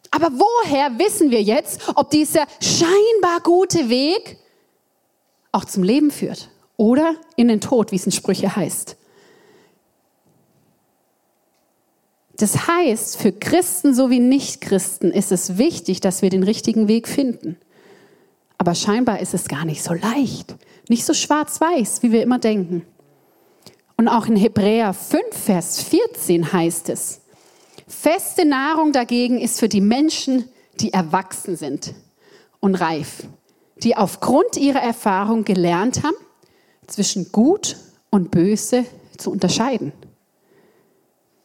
Aber 0.10 0.32
woher 0.32 0.98
wissen 0.98 1.30
wir 1.30 1.44
jetzt, 1.44 1.88
ob 1.94 2.10
dieser 2.10 2.48
scheinbar 2.60 3.42
gute 3.44 3.90
Weg 3.90 4.40
auch 5.52 5.66
zum 5.66 5.84
Leben 5.84 6.10
führt 6.10 6.50
oder 6.78 7.14
in 7.36 7.48
den 7.48 7.62
Tod, 7.62 7.92
wie 7.92 7.98
es 7.98 8.08
in 8.08 8.12
Sprüche 8.12 8.56
heißt? 8.56 8.97
Das 12.38 12.68
heißt, 12.68 13.18
für 13.18 13.32
Christen 13.32 13.96
sowie 13.96 14.20
Nichtchristen 14.20 15.12
ist 15.12 15.32
es 15.32 15.58
wichtig, 15.58 16.02
dass 16.02 16.22
wir 16.22 16.30
den 16.30 16.44
richtigen 16.44 16.88
Weg 16.88 17.08
finden. 17.08 17.58
Aber 18.60 18.76
scheinbar 18.76 19.20
ist 19.20 19.34
es 19.34 19.48
gar 19.48 19.66
nicht 19.66 19.84
so 19.84 19.94
leicht, 19.94 20.56
nicht 20.88 21.06
so 21.06 21.14
schwarz-weiß, 21.14 22.04
wie 22.04 22.12
wir 22.12 22.22
immer 22.22 22.40
denken. 22.40 22.86
Und 23.98 24.08
auch 24.08 24.28
in 24.28 24.36
Hebräer 24.36 24.94
5, 24.94 25.24
Vers 25.32 25.82
14 25.82 26.54
heißt 26.54 26.90
es, 26.90 27.22
feste 27.88 28.46
Nahrung 28.46 28.92
dagegen 28.92 29.40
ist 29.40 29.60
für 29.60 29.70
die 29.70 29.82
Menschen, 29.82 30.46
die 30.80 30.94
erwachsen 30.94 31.56
sind 31.56 31.96
und 32.60 32.76
reif, 32.76 33.24
die 33.82 33.96
aufgrund 33.96 34.58
ihrer 34.58 34.82
Erfahrung 34.82 35.44
gelernt 35.44 36.04
haben, 36.04 36.16
zwischen 36.86 37.32
gut 37.32 37.78
und 38.12 38.30
böse 38.30 38.86
zu 39.18 39.32
unterscheiden. 39.32 39.92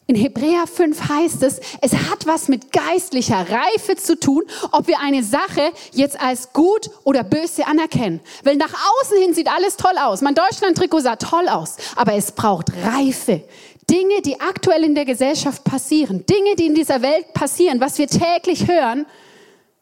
In 0.08 0.16
Hebräer 0.16 0.66
5 0.66 1.08
heißt 1.08 1.42
es, 1.44 1.60
es 1.80 1.94
hat 1.94 2.26
was 2.26 2.48
mit 2.48 2.72
geistlicher 2.72 3.46
Reife 3.48 3.96
zu 3.96 4.18
tun, 4.18 4.42
ob 4.72 4.88
wir 4.88 4.98
eine 5.00 5.22
Sache 5.22 5.72
jetzt 5.92 6.20
als 6.20 6.52
gut 6.52 6.90
oder 7.04 7.22
böse 7.22 7.66
anerkennen. 7.66 8.20
Weil 8.42 8.56
nach 8.56 8.74
außen 8.74 9.18
hin 9.18 9.32
sieht 9.32 9.48
alles 9.48 9.76
toll 9.76 9.96
aus. 9.98 10.20
Mein 10.20 10.34
Deutschland-Trikot 10.34 11.00
sah 11.00 11.16
toll 11.16 11.48
aus. 11.48 11.76
Aber 11.94 12.14
es 12.14 12.32
braucht 12.32 12.72
Reife. 12.84 13.44
Dinge, 13.88 14.22
die 14.22 14.40
aktuell 14.40 14.84
in 14.84 14.94
der 14.94 15.04
Gesellschaft 15.04 15.64
passieren, 15.64 16.26
Dinge, 16.26 16.56
die 16.56 16.66
in 16.66 16.74
dieser 16.74 17.02
Welt 17.02 17.32
passieren, 17.32 17.80
was 17.80 17.98
wir 17.98 18.06
täglich 18.06 18.68
hören, 18.68 19.06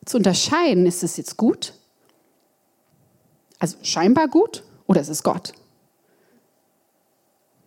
zu 0.05 0.17
unterscheiden, 0.17 0.87
ist 0.87 1.03
es 1.03 1.17
jetzt 1.17 1.37
gut? 1.37 1.75
Also 3.59 3.77
scheinbar 3.83 4.29
gut 4.29 4.65
oder 4.87 5.01
ist 5.01 5.09
es 5.09 5.23
Gott? 5.23 5.53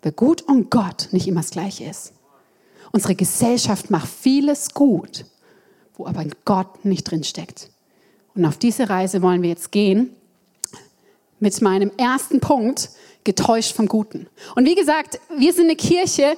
Weil 0.01 0.12
gut 0.12 0.41
und 0.41 0.69
Gott 0.69 1.10
nicht 1.12 1.27
immer 1.27 1.41
das 1.41 1.51
Gleiche 1.51 1.86
ist. 1.86 2.13
Unsere 2.96 3.16
Gesellschaft 3.16 3.90
macht 3.90 4.08
vieles 4.08 4.72
gut, 4.72 5.26
wo 5.96 6.06
aber 6.06 6.26
Gott 6.46 6.86
nicht 6.86 7.10
drin 7.10 7.24
steckt. 7.24 7.72
Und 8.36 8.46
auf 8.46 8.58
diese 8.58 8.88
Reise 8.88 9.24
wollen 9.24 9.42
wir 9.42 9.50
jetzt 9.50 9.72
gehen 9.72 10.16
mit 11.40 11.60
meinem 11.62 11.92
ersten 11.98 12.40
Punkt, 12.40 12.92
getäuscht 13.24 13.76
vom 13.76 13.88
Guten. 13.88 14.28
Und 14.56 14.68
wie 14.68 14.76
gesagt, 14.76 15.20
wir 15.36 15.54
sind 15.54 15.66
eine 15.66 15.76
Kirche, 15.76 16.38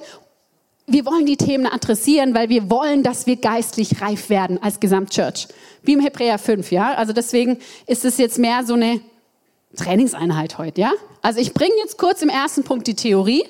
wir 0.86 1.04
wollen 1.04 1.26
die 1.26 1.36
Themen 1.36 1.66
adressieren, 1.66 2.34
weil 2.34 2.48
wir 2.48 2.70
wollen, 2.70 3.02
dass 3.02 3.26
wir 3.26 3.36
geistlich 3.36 4.00
reif 4.00 4.30
werden 4.30 4.62
als 4.62 4.80
Gesamtchurch. 4.80 5.48
Wie 5.82 5.92
im 5.92 6.00
Hebräer 6.00 6.38
5, 6.38 6.72
ja? 6.72 6.94
Also 6.94 7.12
deswegen 7.12 7.58
ist 7.86 8.06
es 8.06 8.16
jetzt 8.16 8.38
mehr 8.38 8.64
so 8.64 8.74
eine 8.74 9.02
Trainingseinheit 9.76 10.56
heute, 10.56 10.80
ja? 10.80 10.92
Also 11.20 11.38
ich 11.38 11.52
bringe 11.52 11.74
jetzt 11.82 11.98
kurz 11.98 12.22
im 12.22 12.30
ersten 12.30 12.64
Punkt 12.64 12.86
die 12.86 12.94
Theorie, 12.94 13.44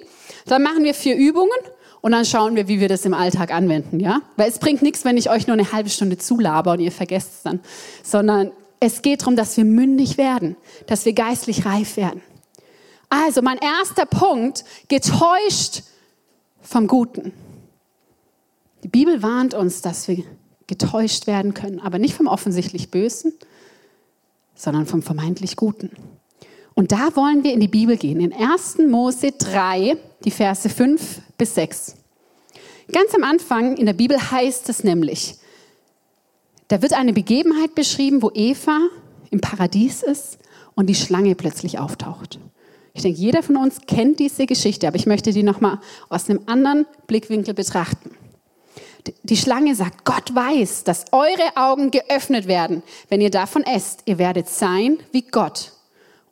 dann 0.47 0.65
machen 0.65 0.83
wir 0.83 0.93
vier 0.93 1.15
Übungen 1.15 1.51
und 2.01 2.13
dann 2.13 2.25
schauen 2.25 2.57
wir, 2.57 2.69
wie 2.69 2.81
wir 2.81 2.89
das 2.89 3.05
im 3.05 3.15
Alltag 3.15 3.53
anwenden, 3.53 4.01
ja? 4.01 4.21
Weil 4.37 4.49
es 4.49 4.59
bringt 4.59 4.83
nichts, 4.83 5.05
wenn 5.05 5.17
ich 5.17 5.31
euch 5.31 5.47
nur 5.47 5.55
eine 5.55 5.73
halbe 5.73 5.91
Stunde 5.91 6.19
zulaber 6.19 6.73
und 6.73 6.81
ihr 6.81 6.93
vergesst 6.93 7.31
es 7.35 7.43
dann, 7.43 7.61
sondern 8.03 8.53
es 8.81 9.03
geht 9.03 9.23
darum, 9.23 9.37
dass 9.37 9.57
wir 9.57 9.65
mündig 9.65 10.19
werden, 10.19 10.57
dass 10.87 11.05
wir 11.05 11.13
geistlich 11.13 11.65
reif 11.65 11.97
werden. 11.97 12.23
Also 13.09 13.43
mein 13.43 13.59
erster 13.59 14.07
Punkt, 14.07 14.65
getäuscht 14.89 15.83
vom 16.61 16.87
Guten. 16.87 17.33
Die 18.83 18.89
Bibel 18.89 19.23
warnt 19.23 19.55
uns, 19.55 19.81
dass 19.81 20.09
wir 20.09 20.25
getäuscht 20.67 21.27
werden 21.27 21.55
können, 21.55 21.81
aber 21.81 21.99
nicht 21.99 22.15
vom 22.15 22.27
offensichtlich 22.27 22.91
Bösen, 22.91 23.33
sondern 24.55 24.87
vom 24.87 25.03
vermeintlich 25.03 25.57
Guten. 25.57 25.91
Und 26.77 26.93
da 26.93 27.17
wollen 27.17 27.43
wir 27.43 27.55
in 27.55 27.61
die 27.61 27.69
Bibel 27.69 27.97
gehen, 27.97 28.21
in 28.21 28.35
1. 28.35 28.79
Mose 28.87 29.33
3, 29.33 29.97
die 30.25 30.31
Verse 30.31 30.69
5 30.69 31.23
bis 31.39 31.55
6. 31.55 31.97
Ganz 32.93 33.15
am 33.15 33.25
Anfang 33.25 33.79
in 33.79 33.87
der 33.87 33.95
Bibel 33.95 34.31
heißt 34.31 34.69
es 34.69 34.85
nämlich, 34.85 35.37
da 36.69 36.83
wird 36.83 36.93
eine 36.93 37.15
Begebenheit 37.15 37.75
beschrieben, 37.75 38.21
wo 38.21 38.31
Eva 38.35 38.79
im 39.31 39.41
Paradies 39.41 40.03
ist 40.03 40.39
und 40.75 40.89
die 40.89 40.95
Schlange 40.95 41.35
plötzlich 41.35 41.79
auftaucht. 41.79 42.39
Ich 42.93 43.03
denke, 43.03 43.19
jeder 43.19 43.43
von 43.43 43.57
uns 43.57 43.81
kennt 43.87 44.19
diese 44.21 44.45
Geschichte, 44.45 44.87
aber 44.87 44.97
ich 44.97 45.07
möchte 45.07 45.33
die 45.33 45.43
nochmal 45.43 45.81
aus 46.11 46.29
einem 46.29 46.43
anderen 46.45 46.85
Blickwinkel 47.07 47.55
betrachten. 47.55 48.11
Die 49.23 49.37
Schlange 49.37 49.75
sagt, 49.75 50.05
Gott 50.05 50.35
weiß, 50.35 50.85
dass 50.85 51.07
eure 51.13 51.57
Augen 51.57 51.91
geöffnet 51.91 52.47
werden, 52.47 52.83
wenn 53.09 53.23
ihr 53.23 53.31
davon 53.31 53.63
esst. 53.63 54.03
Ihr 54.05 54.19
werdet 54.19 54.49
sein 54.51 54.99
wie 55.13 55.23
Gott 55.23 55.73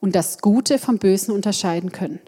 und 0.04 0.14
das 0.14 0.42
Gute 0.42 0.78
vom 0.78 0.98
Bösen 0.98 1.32
unterscheiden 1.32 1.90
können. 1.90 2.20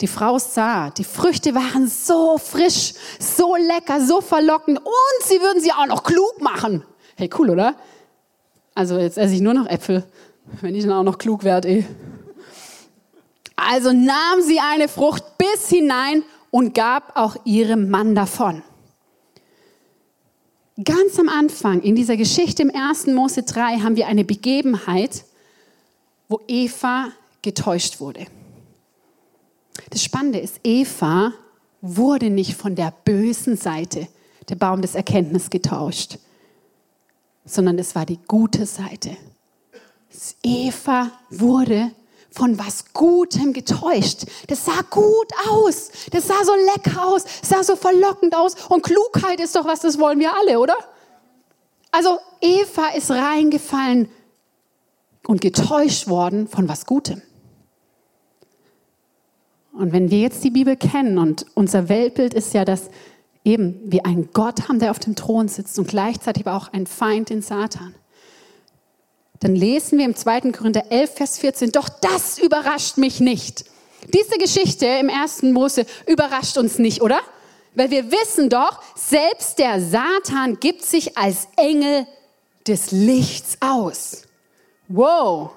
Die 0.00 0.06
Frau 0.06 0.38
sah, 0.38 0.88
die 0.88 1.04
Früchte 1.04 1.54
waren 1.54 1.86
so 1.86 2.38
frisch, 2.38 2.94
so 3.18 3.54
lecker, 3.54 4.00
so 4.00 4.22
verlockend 4.22 4.78
und 4.78 5.26
sie 5.26 5.38
würden 5.42 5.60
sie 5.60 5.70
auch 5.72 5.86
noch 5.86 6.04
klug 6.04 6.40
machen. 6.40 6.84
Hey, 7.16 7.28
cool, 7.38 7.50
oder? 7.50 7.74
Also 8.74 8.96
jetzt 8.96 9.18
esse 9.18 9.34
ich 9.34 9.42
nur 9.42 9.52
noch 9.52 9.66
Äpfel, 9.66 10.04
wenn 10.62 10.74
ich 10.74 10.84
dann 10.84 10.94
auch 10.94 11.02
noch 11.02 11.18
klug 11.18 11.44
werde. 11.44 11.68
Eh. 11.68 11.84
Also 13.56 13.92
nahm 13.92 14.40
sie 14.40 14.60
eine 14.60 14.88
Frucht 14.88 15.36
bis 15.36 15.68
hinein 15.68 16.22
und 16.50 16.72
gab 16.72 17.14
auch 17.14 17.36
ihrem 17.44 17.90
Mann 17.90 18.14
davon. 18.14 18.62
Ganz 20.82 21.18
am 21.18 21.28
Anfang 21.28 21.82
in 21.82 21.94
dieser 21.94 22.16
Geschichte 22.16 22.62
im 22.62 22.74
1. 22.74 23.08
Mose 23.08 23.42
3 23.42 23.80
haben 23.80 23.96
wir 23.96 24.06
eine 24.06 24.24
Begebenheit, 24.24 25.24
wo 26.28 26.40
Eva 26.46 27.12
getäuscht 27.42 28.00
wurde. 28.00 28.26
Das 29.90 30.02
Spannende 30.02 30.38
ist, 30.38 30.60
Eva 30.64 31.32
wurde 31.80 32.30
nicht 32.30 32.54
von 32.54 32.74
der 32.74 32.92
bösen 33.04 33.56
Seite, 33.56 34.08
der 34.48 34.56
Baum 34.56 34.82
des 34.82 34.94
Erkenntnisses, 34.94 35.50
getauscht, 35.50 36.18
sondern 37.44 37.78
es 37.78 37.94
war 37.94 38.04
die 38.04 38.18
gute 38.26 38.66
Seite. 38.66 39.16
Eva 40.42 41.10
wurde 41.30 41.92
von 42.30 42.58
was 42.58 42.92
Gutem 42.92 43.52
getäuscht. 43.52 44.26
Das 44.48 44.64
sah 44.64 44.82
gut 44.90 45.32
aus. 45.48 45.90
Das 46.10 46.26
sah 46.26 46.44
so 46.44 46.52
lecker 46.74 47.06
aus. 47.06 47.24
Das 47.40 47.48
sah 47.48 47.62
so 47.62 47.76
verlockend 47.76 48.34
aus. 48.34 48.54
Und 48.68 48.82
Klugheit 48.82 49.40
ist 49.40 49.56
doch 49.56 49.64
was, 49.64 49.80
das 49.80 49.98
wollen 49.98 50.18
wir 50.18 50.34
alle, 50.34 50.60
oder? 50.60 50.76
Also 51.90 52.18
Eva 52.40 52.88
ist 52.88 53.10
reingefallen 53.10 54.08
und 55.28 55.42
getäuscht 55.42 56.08
worden 56.08 56.48
von 56.48 56.70
was 56.70 56.86
Gutem. 56.86 57.20
Und 59.74 59.92
wenn 59.92 60.10
wir 60.10 60.20
jetzt 60.20 60.42
die 60.42 60.50
Bibel 60.50 60.74
kennen 60.74 61.18
und 61.18 61.44
unser 61.54 61.90
Weltbild 61.90 62.32
ist 62.32 62.54
ja, 62.54 62.64
dass 62.64 62.88
eben 63.44 63.78
wir 63.84 64.06
einen 64.06 64.30
Gott 64.32 64.68
haben, 64.68 64.78
der 64.78 64.90
auf 64.90 64.98
dem 64.98 65.16
Thron 65.16 65.46
sitzt 65.46 65.78
und 65.78 65.86
gleichzeitig 65.86 66.46
aber 66.46 66.56
auch 66.56 66.72
einen 66.72 66.86
Feind, 66.86 67.28
den 67.28 67.42
Satan, 67.42 67.94
dann 69.40 69.54
lesen 69.54 69.98
wir 69.98 70.06
im 70.06 70.16
2. 70.16 70.52
Korinther 70.52 70.90
11, 70.90 71.14
Vers 71.14 71.38
14, 71.38 71.72
doch 71.72 71.90
das 71.90 72.38
überrascht 72.38 72.96
mich 72.96 73.20
nicht. 73.20 73.66
Diese 74.14 74.38
Geschichte 74.38 74.86
im 74.86 75.10
1. 75.10 75.42
Mose 75.42 75.84
überrascht 76.06 76.56
uns 76.56 76.78
nicht, 76.78 77.02
oder? 77.02 77.20
Weil 77.74 77.90
wir 77.90 78.10
wissen 78.10 78.48
doch, 78.48 78.80
selbst 78.96 79.58
der 79.58 79.82
Satan 79.82 80.58
gibt 80.58 80.82
sich 80.84 81.18
als 81.18 81.48
Engel 81.56 82.06
des 82.66 82.92
Lichts 82.92 83.58
aus. 83.60 84.22
Wow, 84.88 85.50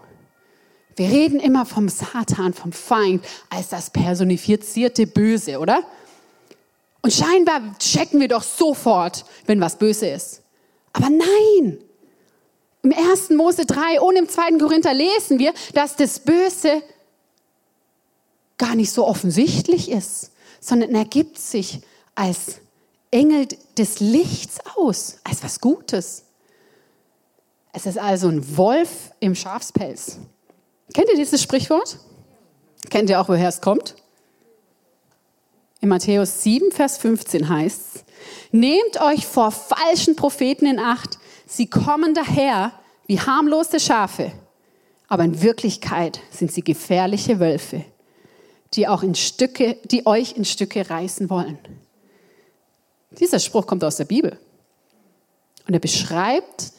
wir 0.96 1.10
reden 1.10 1.40
immer 1.40 1.66
vom 1.66 1.88
Satan, 1.88 2.54
vom 2.54 2.72
Feind, 2.72 3.26
als 3.50 3.70
das 3.70 3.90
personifizierte 3.90 5.08
Böse, 5.08 5.60
oder? 5.60 5.84
Und 7.02 7.14
scheinbar 7.14 7.78
checken 7.80 8.20
wir 8.20 8.28
doch 8.28 8.44
sofort, 8.44 9.26
wenn 9.46 9.62
was 9.62 9.78
böse 9.78 10.08
ist. 10.08 10.42
Aber 10.94 11.10
nein! 11.10 11.80
Im 12.84 12.94
1. 12.94 13.30
Mose 13.32 13.66
3 13.66 14.02
und 14.02 14.16
im 14.16 14.28
2. 14.28 14.58
Korinther 14.58 14.94
lesen 14.94 15.40
wir, 15.40 15.54
dass 15.74 15.96
das 15.96 16.20
Böse 16.20 16.82
gar 18.58 18.76
nicht 18.76 18.92
so 18.92 19.08
offensichtlich 19.08 19.90
ist, 19.90 20.32
sondern 20.60 20.94
ergibt 20.94 21.40
sich 21.40 21.82
als 22.16 22.60
Engel 23.12 23.48
des 23.78 24.00
Lichts 24.00 24.60
aus, 24.76 25.18
als 25.24 25.44
was 25.44 25.62
Gutes. 25.62 26.26
Es 27.74 27.86
ist 27.86 27.98
also 27.98 28.28
ein 28.28 28.58
Wolf 28.58 29.12
im 29.20 29.36
Schafspelz 29.36 30.20
Kennt 30.94 31.10
ihr 31.10 31.16
dieses 31.16 31.42
Sprichwort? 31.42 31.98
Kennt 32.90 33.10
ihr 33.10 33.22
auch, 33.22 33.30
woher 33.30 33.48
es 33.48 33.62
kommt? 33.62 33.96
In 35.80 35.90
Matthäus 35.90 36.44
7, 36.44 36.72
Vers 36.72 36.98
15 36.98 37.50
heißt 37.50 37.96
es, 37.96 38.04
nehmt 38.52 39.02
euch 39.02 39.26
vor 39.26 39.52
falschen 39.52 40.16
Propheten 40.16 40.66
in 40.66 40.80
Acht, 40.80 41.18
sie 41.48 41.68
kommen 41.68 42.14
daher 42.14 42.74
wie 43.08 43.20
harmlose 43.20 43.80
Schafe, 43.80 44.32
aber 45.08 45.24
in 45.24 45.42
Wirklichkeit 45.42 46.20
sind 46.30 46.52
sie 46.52 46.64
gefährliche 46.64 47.40
Wölfe, 47.40 47.84
die, 48.74 48.88
auch 48.88 49.04
in 49.04 49.16
Stücke, 49.16 49.78
die 49.86 50.06
euch 50.06 50.34
in 50.34 50.46
Stücke 50.46 50.90
reißen 50.90 51.30
wollen. 51.30 51.58
Dieser 53.12 53.40
Spruch 53.40 53.66
kommt 53.66 53.84
aus 53.84 53.98
der 53.98 54.06
Bibel. 54.06 54.38
Und 55.68 55.74
er 55.74 55.80
beschreibt 55.80 56.72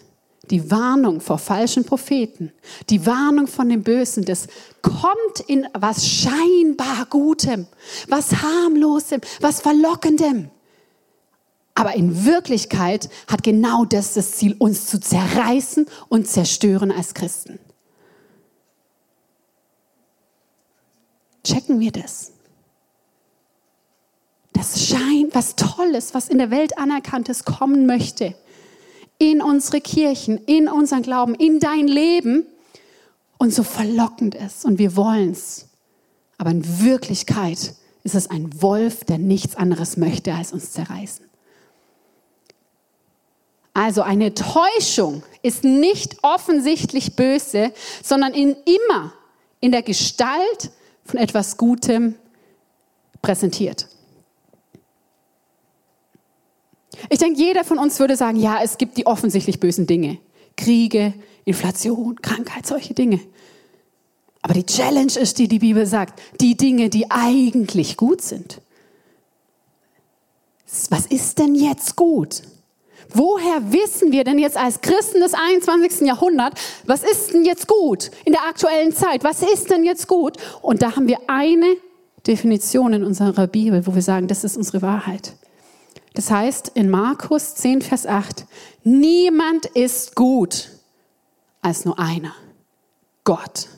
die 0.50 0.70
Warnung 0.70 1.20
vor 1.20 1.38
falschen 1.38 1.84
Propheten, 1.84 2.52
die 2.90 3.06
Warnung 3.06 3.46
von 3.46 3.68
dem 3.68 3.82
Bösen, 3.82 4.24
das 4.24 4.48
kommt 4.82 5.40
in 5.46 5.66
was 5.72 6.06
scheinbar 6.06 7.06
Gutem, 7.08 7.66
was 8.08 8.42
harmlosem, 8.42 9.20
was 9.40 9.60
verlockendem. 9.60 10.50
Aber 11.74 11.94
in 11.94 12.24
Wirklichkeit 12.26 13.08
hat 13.28 13.42
genau 13.42 13.84
das 13.84 14.14
das 14.14 14.32
Ziel, 14.32 14.56
uns 14.58 14.86
zu 14.86 15.00
zerreißen 15.00 15.86
und 16.08 16.26
zerstören 16.26 16.90
als 16.90 17.14
Christen. 17.14 17.58
Checken 21.44 21.80
wir 21.80 21.92
das. 21.92 22.32
Das 24.52 24.86
scheint 24.86 25.34
was 25.34 25.56
Tolles, 25.56 26.14
was 26.14 26.28
in 26.28 26.38
der 26.38 26.50
Welt 26.50 26.76
anerkannt 26.76 27.28
ist, 27.28 27.46
kommen 27.46 27.86
möchte 27.86 28.34
in 29.18 29.40
unsere 29.40 29.80
Kirchen, 29.80 30.38
in 30.46 30.68
unseren 30.68 31.02
Glauben, 31.02 31.34
in 31.34 31.60
dein 31.60 31.86
Leben 31.86 32.46
und 33.38 33.52
so 33.52 33.62
verlockend 33.62 34.34
ist 34.34 34.64
und 34.64 34.78
wir 34.78 34.96
wollen 34.96 35.32
es. 35.32 35.68
Aber 36.38 36.50
in 36.50 36.82
Wirklichkeit 36.82 37.74
ist 38.04 38.14
es 38.14 38.28
ein 38.28 38.62
Wolf, 38.62 39.04
der 39.04 39.18
nichts 39.18 39.56
anderes 39.56 39.96
möchte, 39.96 40.34
als 40.34 40.52
uns 40.52 40.72
zerreißen. 40.72 41.26
Also 43.74 44.02
eine 44.02 44.34
Täuschung 44.34 45.22
ist 45.42 45.64
nicht 45.64 46.16
offensichtlich 46.22 47.16
böse, 47.16 47.72
sondern 48.02 48.34
in 48.34 48.56
immer 48.64 49.12
in 49.60 49.72
der 49.72 49.82
Gestalt 49.82 50.70
von 51.04 51.18
etwas 51.18 51.56
Gutem 51.56 52.16
präsentiert. 53.22 53.88
Ich 57.08 57.18
denke, 57.18 57.40
jeder 57.40 57.64
von 57.64 57.78
uns 57.78 57.98
würde 57.98 58.16
sagen, 58.16 58.38
ja, 58.38 58.60
es 58.62 58.78
gibt 58.78 58.96
die 58.96 59.06
offensichtlich 59.06 59.60
bösen 59.60 59.86
Dinge. 59.86 60.18
Kriege, 60.56 61.14
Inflation, 61.44 62.16
Krankheit, 62.20 62.66
solche 62.66 62.94
Dinge. 62.94 63.20
Aber 64.42 64.54
die 64.54 64.66
Challenge 64.66 65.12
ist, 65.12 65.38
die 65.38 65.48
die 65.48 65.60
Bibel 65.60 65.86
sagt, 65.86 66.20
die 66.40 66.56
Dinge, 66.56 66.90
die 66.90 67.10
eigentlich 67.10 67.96
gut 67.96 68.20
sind. 68.20 68.60
Was 70.90 71.06
ist 71.06 71.38
denn 71.38 71.54
jetzt 71.54 71.96
gut? 71.96 72.42
Woher 73.14 73.72
wissen 73.72 74.10
wir 74.10 74.24
denn 74.24 74.38
jetzt 74.38 74.56
als 74.56 74.80
Christen 74.80 75.20
des 75.20 75.34
21. 75.34 76.06
Jahrhunderts, 76.06 76.60
was 76.86 77.02
ist 77.02 77.32
denn 77.32 77.44
jetzt 77.44 77.68
gut 77.68 78.10
in 78.24 78.32
der 78.32 78.42
aktuellen 78.48 78.92
Zeit? 78.92 79.22
Was 79.22 79.42
ist 79.42 79.70
denn 79.70 79.84
jetzt 79.84 80.08
gut? 80.08 80.38
Und 80.62 80.82
da 80.82 80.96
haben 80.96 81.08
wir 81.08 81.18
eine 81.26 81.76
Definition 82.26 82.94
in 82.94 83.04
unserer 83.04 83.46
Bibel, 83.46 83.86
wo 83.86 83.94
wir 83.94 84.02
sagen, 84.02 84.28
das 84.28 84.44
ist 84.44 84.56
unsere 84.56 84.80
Wahrheit. 84.80 85.34
Das 86.14 86.30
heißt 86.30 86.68
in 86.74 86.90
Markus 86.90 87.54
10, 87.54 87.82
Vers 87.82 88.06
8, 88.06 88.46
niemand 88.84 89.66
ist 89.66 90.14
gut 90.14 90.70
als 91.62 91.84
nur 91.84 91.98
einer, 91.98 92.34
Gott. 93.24 93.68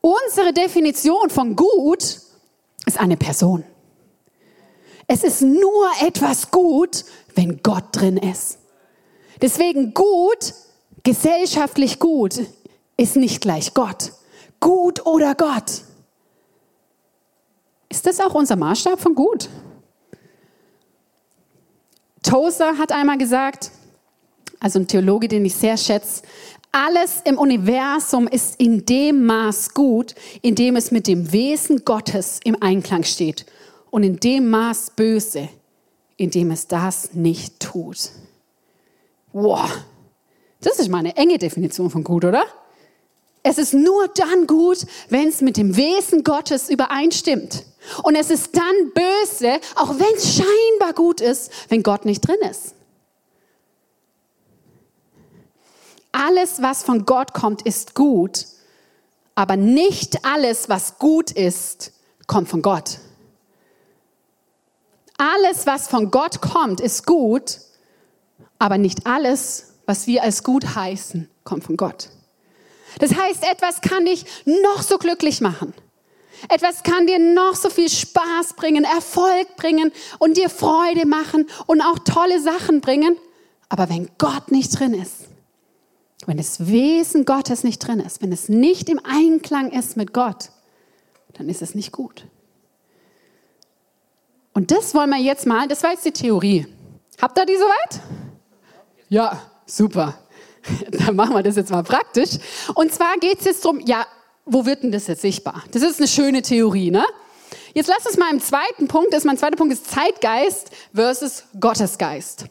Unsere 0.00 0.52
Definition 0.52 1.30
von 1.30 1.56
gut 1.56 2.20
ist 2.84 3.00
eine 3.00 3.16
Person. 3.16 3.64
Es 5.08 5.22
ist 5.22 5.42
nur 5.42 5.88
etwas 6.00 6.50
gut, 6.50 7.04
wenn 7.34 7.62
Gott 7.62 7.84
drin 7.92 8.16
ist. 8.16 8.58
Deswegen 9.40 9.94
gut, 9.94 10.54
gesellschaftlich 11.02 11.98
gut, 11.98 12.40
ist 12.96 13.16
nicht 13.16 13.40
gleich 13.40 13.74
Gott. 13.74 14.12
Gut 14.60 15.06
oder 15.06 15.34
Gott. 15.34 15.82
Ist 17.88 18.06
das 18.06 18.20
auch 18.20 18.34
unser 18.34 18.56
Maßstab 18.56 19.00
von 19.00 19.14
gut? 19.14 19.48
Tozer 22.26 22.76
hat 22.76 22.90
einmal 22.90 23.18
gesagt, 23.18 23.70
also 24.58 24.80
ein 24.80 24.88
Theologe, 24.88 25.28
den 25.28 25.44
ich 25.44 25.54
sehr 25.54 25.76
schätze, 25.76 26.22
alles 26.72 27.22
im 27.24 27.38
Universum 27.38 28.26
ist 28.26 28.60
in 28.60 28.84
dem 28.84 29.24
Maß 29.24 29.74
gut, 29.74 30.14
in 30.42 30.56
dem 30.56 30.74
es 30.76 30.90
mit 30.90 31.06
dem 31.06 31.32
Wesen 31.32 31.84
Gottes 31.84 32.40
im 32.44 32.60
Einklang 32.60 33.04
steht 33.04 33.46
und 33.90 34.02
in 34.02 34.18
dem 34.18 34.50
Maß 34.50 34.90
böse, 34.96 35.48
in 36.16 36.30
dem 36.30 36.50
es 36.50 36.66
das 36.66 37.14
nicht 37.14 37.60
tut. 37.60 38.10
Wow, 39.32 39.70
das 40.60 40.80
ist 40.80 40.88
meine 40.88 41.16
enge 41.16 41.38
Definition 41.38 41.90
von 41.90 42.02
gut, 42.02 42.24
oder? 42.24 42.44
Es 43.44 43.58
ist 43.58 43.72
nur 43.72 44.08
dann 44.08 44.48
gut, 44.48 44.84
wenn 45.08 45.28
es 45.28 45.40
mit 45.42 45.56
dem 45.56 45.76
Wesen 45.76 46.24
Gottes 46.24 46.68
übereinstimmt. 46.68 47.64
Und 48.02 48.14
es 48.14 48.30
ist 48.30 48.56
dann 48.56 48.92
böse, 48.94 49.60
auch 49.76 49.98
wenn 49.98 50.14
es 50.16 50.34
scheinbar 50.36 50.92
gut 50.94 51.20
ist, 51.20 51.50
wenn 51.68 51.82
Gott 51.82 52.04
nicht 52.04 52.26
drin 52.26 52.40
ist. 52.50 52.74
Alles, 56.12 56.62
was 56.62 56.82
von 56.82 57.04
Gott 57.04 57.34
kommt, 57.34 57.62
ist 57.62 57.94
gut, 57.94 58.46
aber 59.34 59.56
nicht 59.56 60.24
alles, 60.24 60.68
was 60.68 60.98
gut 60.98 61.30
ist, 61.30 61.92
kommt 62.26 62.48
von 62.48 62.62
Gott. 62.62 62.98
Alles, 65.18 65.66
was 65.66 65.88
von 65.88 66.10
Gott 66.10 66.40
kommt, 66.40 66.80
ist 66.80 67.06
gut, 67.06 67.60
aber 68.58 68.78
nicht 68.78 69.06
alles, 69.06 69.74
was 69.86 70.06
wir 70.06 70.22
als 70.22 70.42
gut 70.42 70.74
heißen, 70.74 71.28
kommt 71.44 71.64
von 71.64 71.76
Gott. 71.76 72.08
Das 72.98 73.14
heißt, 73.14 73.44
etwas 73.44 73.80
kann 73.80 74.06
dich 74.06 74.24
noch 74.46 74.82
so 74.82 74.98
glücklich 74.98 75.40
machen. 75.40 75.74
Etwas 76.48 76.82
kann 76.82 77.06
dir 77.06 77.18
noch 77.18 77.54
so 77.54 77.70
viel 77.70 77.88
Spaß 77.88 78.54
bringen, 78.54 78.84
Erfolg 78.84 79.56
bringen 79.56 79.92
und 80.18 80.36
dir 80.36 80.50
Freude 80.50 81.06
machen 81.06 81.46
und 81.66 81.80
auch 81.80 81.98
tolle 82.00 82.40
Sachen 82.40 82.80
bringen. 82.80 83.16
Aber 83.68 83.88
wenn 83.88 84.10
Gott 84.18 84.50
nicht 84.50 84.78
drin 84.78 84.94
ist, 84.94 85.26
wenn 86.26 86.36
das 86.36 86.66
Wesen 86.66 87.24
Gottes 87.24 87.64
nicht 87.64 87.78
drin 87.78 88.00
ist, 88.00 88.22
wenn 88.22 88.32
es 88.32 88.48
nicht 88.48 88.88
im 88.88 89.00
Einklang 89.04 89.70
ist 89.70 89.96
mit 89.96 90.12
Gott, 90.12 90.50
dann 91.34 91.48
ist 91.48 91.62
es 91.62 91.74
nicht 91.74 91.92
gut. 91.92 92.24
Und 94.52 94.70
das 94.70 94.94
wollen 94.94 95.10
wir 95.10 95.18
jetzt 95.18 95.46
mal, 95.46 95.68
das 95.68 95.82
war 95.82 95.90
jetzt 95.90 96.04
die 96.06 96.12
Theorie. 96.12 96.66
Habt 97.20 97.38
ihr 97.38 97.46
die 97.46 97.56
soweit? 97.56 98.00
Ja, 99.08 99.40
super. 99.66 100.18
Dann 100.90 101.14
machen 101.14 101.34
wir 101.34 101.42
das 101.42 101.56
jetzt 101.56 101.70
mal 101.70 101.82
praktisch. 101.82 102.38
Und 102.74 102.92
zwar 102.92 103.16
geht 103.18 103.38
es 103.38 103.44
jetzt 103.44 103.64
darum, 103.64 103.80
ja, 103.80 104.06
wo 104.46 104.64
wird 104.64 104.82
denn 104.82 104.92
das 104.92 105.08
jetzt 105.08 105.22
sichtbar? 105.22 105.64
Das 105.72 105.82
ist 105.82 105.98
eine 105.98 106.08
schöne 106.08 106.40
Theorie, 106.42 106.90
ne? 106.90 107.04
Jetzt 107.74 107.88
lass 107.88 108.06
uns 108.06 108.16
mal 108.16 108.30
im 108.32 108.40
zweiten 108.40 108.88
Punkt, 108.88 109.12
das 109.12 109.18
ist 109.18 109.26
mein 109.26 109.36
zweiter 109.36 109.56
Punkt 109.56 109.72
ist 109.72 109.90
Zeitgeist 109.90 110.70
versus 110.94 111.44
Gottesgeist. 111.60 112.46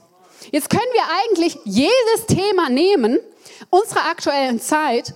Jetzt 0.52 0.70
können 0.70 0.84
wir 0.94 1.02
eigentlich 1.24 1.58
jedes 1.66 2.28
Thema 2.28 2.70
nehmen, 2.70 3.20
unserer 3.72 4.06
aktuellen 4.12 4.62
Zeit, 4.62 5.16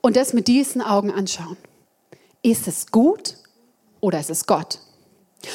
und 0.00 0.14
das 0.14 0.32
mit 0.32 0.46
diesen 0.46 0.80
Augen 0.82 1.10
anschauen. 1.10 1.56
Ist 2.42 2.68
es 2.68 2.92
gut 2.92 3.34
oder 4.00 4.20
ist 4.20 4.30
es 4.30 4.46
Gott? 4.46 4.78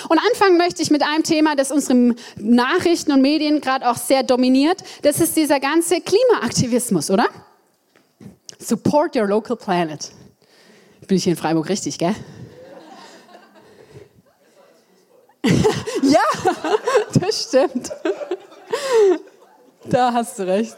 Und 0.10 0.19
anfangen 0.19 0.58
möchte 0.58 0.82
ich 0.82 0.91
mit 0.91 1.04
einem 1.04 1.23
Thema, 1.23 1.56
das 1.56 1.71
unsere 1.71 2.15
Nachrichten 2.36 3.13
und 3.13 3.21
Medien 3.21 3.62
gerade 3.62 3.89
auch 3.89 3.95
sehr 3.95 4.23
dominiert. 4.23 4.84
Das 5.04 5.21
ist 5.21 5.38
dieser 5.38 5.62
ganze 5.62 6.01
Klimaaktivismus, 6.01 7.10
oder? 7.10 7.27
Support 8.60 9.15
your 9.15 9.27
local 9.27 9.56
planet. 9.56 10.12
Bin 11.08 11.18
ich 11.18 11.24
hier 11.24 11.34
in 11.34 11.38
Freiburg 11.38 11.70
richtig, 11.70 11.98
gell? 11.98 12.16
ja, 16.04 16.22
das 17.20 17.44
stimmt. 17.44 17.92
Da 19.86 20.14
hast 20.14 20.38
du 20.40 20.44
recht. 20.48 20.78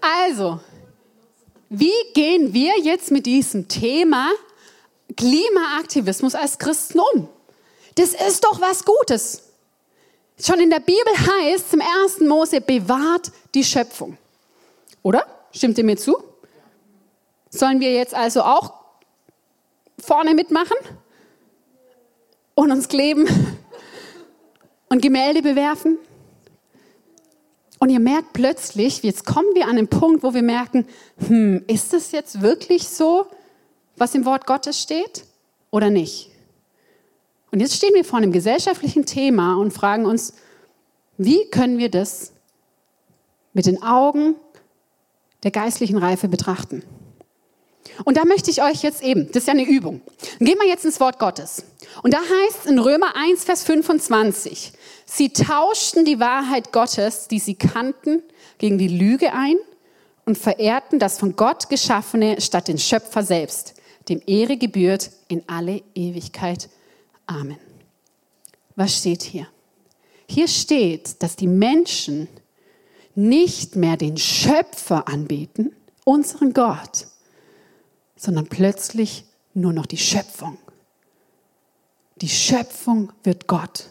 Also, 0.00 0.60
wie 1.68 1.92
gehen 2.14 2.52
wir 2.52 2.78
jetzt 2.82 3.10
mit 3.10 3.26
diesem 3.26 3.68
Thema 3.68 4.30
Klimaaktivismus 5.16 6.34
als 6.34 6.58
Christen 6.58 7.00
um? 7.00 7.28
Das 7.96 8.14
ist 8.14 8.44
doch 8.44 8.60
was 8.60 8.84
Gutes. 8.84 9.42
Schon 10.40 10.60
in 10.60 10.70
der 10.70 10.80
Bibel 10.80 11.12
heißt 11.16 11.70
zum 11.70 11.80
ersten 11.80 12.26
Mose, 12.26 12.60
bewahrt 12.60 13.30
die 13.54 13.62
Schöpfung. 13.62 14.18
Oder? 15.02 15.26
Stimmt 15.52 15.78
ihr 15.78 15.84
mir 15.84 15.96
zu? 15.96 16.16
Sollen 17.50 17.78
wir 17.78 17.92
jetzt 17.92 18.14
also 18.14 18.42
auch 18.42 18.83
vorne 20.04 20.34
mitmachen 20.34 20.76
und 22.54 22.70
uns 22.70 22.88
kleben 22.88 23.26
und 24.88 25.02
Gemälde 25.02 25.42
bewerfen 25.42 25.98
Und 27.80 27.90
ihr 27.90 28.00
merkt 28.00 28.32
plötzlich, 28.32 29.02
jetzt 29.02 29.26
kommen 29.26 29.48
wir 29.54 29.66
an 29.66 29.76
den 29.76 29.88
Punkt, 29.88 30.22
wo 30.22 30.32
wir 30.32 30.42
merken, 30.42 30.86
hm, 31.26 31.64
ist 31.66 31.92
das 31.92 32.12
jetzt 32.12 32.40
wirklich 32.40 32.88
so, 32.88 33.26
was 33.96 34.14
im 34.14 34.24
Wort 34.24 34.46
Gottes 34.46 34.80
steht 34.80 35.24
oder 35.70 35.90
nicht? 35.90 36.30
Und 37.50 37.60
jetzt 37.60 37.74
stehen 37.74 37.94
wir 37.94 38.04
vor 38.04 38.18
einem 38.18 38.32
gesellschaftlichen 38.32 39.06
Thema 39.06 39.56
und 39.56 39.72
fragen 39.72 40.06
uns, 40.06 40.34
wie 41.18 41.48
können 41.50 41.78
wir 41.78 41.90
das 41.90 42.32
mit 43.52 43.66
den 43.66 43.82
Augen 43.82 44.34
der 45.44 45.50
geistlichen 45.50 45.98
Reife 45.98 46.28
betrachten? 46.28 46.82
Und 48.04 48.16
da 48.16 48.24
möchte 48.24 48.50
ich 48.50 48.62
euch 48.62 48.82
jetzt 48.82 49.02
eben, 49.02 49.26
das 49.28 49.42
ist 49.42 49.46
ja 49.46 49.52
eine 49.52 49.66
Übung. 49.66 50.00
Gehen 50.38 50.58
wir 50.58 50.68
jetzt 50.68 50.84
ins 50.84 51.00
Wort 51.00 51.18
Gottes. 51.18 51.64
Und 52.02 52.12
da 52.12 52.18
heißt 52.18 52.66
in 52.66 52.78
Römer 52.78 53.14
1, 53.14 53.44
Vers 53.44 53.62
25, 53.64 54.72
sie 55.06 55.28
tauschten 55.32 56.04
die 56.04 56.18
Wahrheit 56.18 56.72
Gottes, 56.72 57.28
die 57.28 57.38
sie 57.38 57.54
kannten, 57.54 58.22
gegen 58.58 58.78
die 58.78 58.88
Lüge 58.88 59.32
ein 59.32 59.56
und 60.24 60.38
verehrten 60.38 60.98
das 60.98 61.18
von 61.18 61.36
Gott 61.36 61.68
geschaffene 61.68 62.40
statt 62.40 62.68
den 62.68 62.78
Schöpfer 62.78 63.22
selbst, 63.22 63.74
dem 64.08 64.22
Ehre 64.26 64.56
gebührt 64.56 65.10
in 65.28 65.42
alle 65.46 65.82
Ewigkeit. 65.94 66.68
Amen. 67.26 67.58
Was 68.76 68.96
steht 68.98 69.22
hier? 69.22 69.46
Hier 70.28 70.48
steht, 70.48 71.22
dass 71.22 71.36
die 71.36 71.46
Menschen 71.46 72.28
nicht 73.14 73.76
mehr 73.76 73.96
den 73.96 74.16
Schöpfer 74.16 75.06
anbeten, 75.06 75.74
unseren 76.04 76.52
Gott, 76.52 77.06
sondern 78.24 78.46
plötzlich 78.46 79.24
nur 79.52 79.72
noch 79.72 79.86
die 79.86 79.98
Schöpfung. 79.98 80.58
Die 82.16 82.28
Schöpfung 82.28 83.12
wird 83.22 83.46
Gott. 83.46 83.90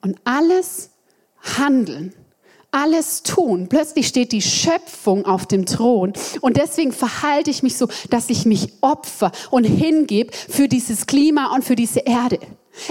Und 0.00 0.18
alles 0.24 0.90
Handeln, 1.58 2.14
alles 2.70 3.22
tun. 3.22 3.68
Plötzlich 3.68 4.08
steht 4.08 4.32
die 4.32 4.42
Schöpfung 4.42 5.24
auf 5.24 5.46
dem 5.46 5.64
Thron. 5.64 6.12
Und 6.40 6.56
deswegen 6.56 6.92
verhalte 6.92 7.50
ich 7.50 7.62
mich 7.62 7.76
so, 7.76 7.88
dass 8.10 8.28
ich 8.30 8.44
mich 8.44 8.72
opfer 8.80 9.30
und 9.50 9.64
hingebe 9.64 10.32
für 10.32 10.68
dieses 10.68 11.06
Klima 11.06 11.54
und 11.54 11.64
für 11.64 11.76
diese 11.76 12.00
Erde. 12.00 12.40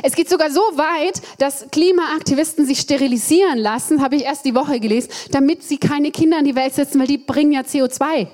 Es 0.02 0.16
geht 0.16 0.30
sogar 0.30 0.50
so 0.50 0.62
weit, 0.62 1.22
dass 1.40 1.66
Klimaaktivisten 1.72 2.66
sich 2.66 2.80
sterilisieren 2.80 3.58
lassen, 3.58 4.02
habe 4.02 4.16
ich 4.16 4.24
erst 4.24 4.46
die 4.46 4.56
Woche 4.56 4.80
gelesen, 4.80 5.10
damit 5.32 5.62
sie 5.64 5.78
keine 5.78 6.12
Kinder 6.12 6.40
in 6.40 6.46
die 6.46 6.56
Welt 6.56 6.74
setzen, 6.74 7.00
weil 7.00 7.08
die 7.08 7.18
bringen 7.18 7.52
ja 7.52 7.62
CO2. 7.62 8.28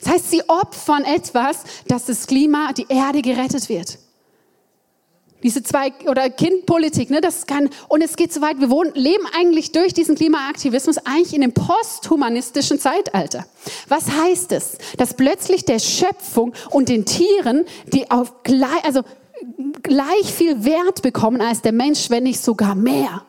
Das 0.00 0.12
heißt, 0.12 0.30
sie 0.30 0.42
opfern 0.48 1.04
etwas, 1.04 1.64
dass 1.86 2.06
das 2.06 2.26
Klima, 2.26 2.72
die 2.72 2.86
Erde 2.88 3.22
gerettet 3.22 3.68
wird. 3.68 3.98
Diese 5.42 5.62
zwei 5.62 5.92
oder 6.08 6.30
Kindpolitik, 6.30 7.10
ne, 7.10 7.20
das 7.20 7.46
kann 7.46 7.70
und 7.86 8.02
es 8.02 8.16
geht 8.16 8.32
so 8.32 8.40
weit. 8.40 8.58
Wir 8.58 8.70
wohnen, 8.70 8.92
leben 8.94 9.24
eigentlich 9.38 9.70
durch 9.70 9.94
diesen 9.94 10.16
Klimaaktivismus 10.16 10.98
eigentlich 10.98 11.32
in 11.32 11.44
einem 11.44 11.52
posthumanistischen 11.52 12.80
Zeitalter. 12.80 13.46
Was 13.86 14.10
heißt 14.10 14.50
es, 14.50 14.78
dass 14.96 15.14
plötzlich 15.14 15.64
der 15.64 15.78
Schöpfung 15.78 16.54
und 16.70 16.88
den 16.88 17.04
Tieren, 17.04 17.66
die 17.86 18.10
auf 18.10 18.42
gleich, 18.42 18.84
also 18.84 19.02
gleich 19.84 20.24
viel 20.24 20.64
Wert 20.64 21.02
bekommen 21.02 21.40
als 21.40 21.62
der 21.62 21.72
Mensch, 21.72 22.10
wenn 22.10 22.24
nicht 22.24 22.42
sogar 22.42 22.74
mehr, 22.74 23.22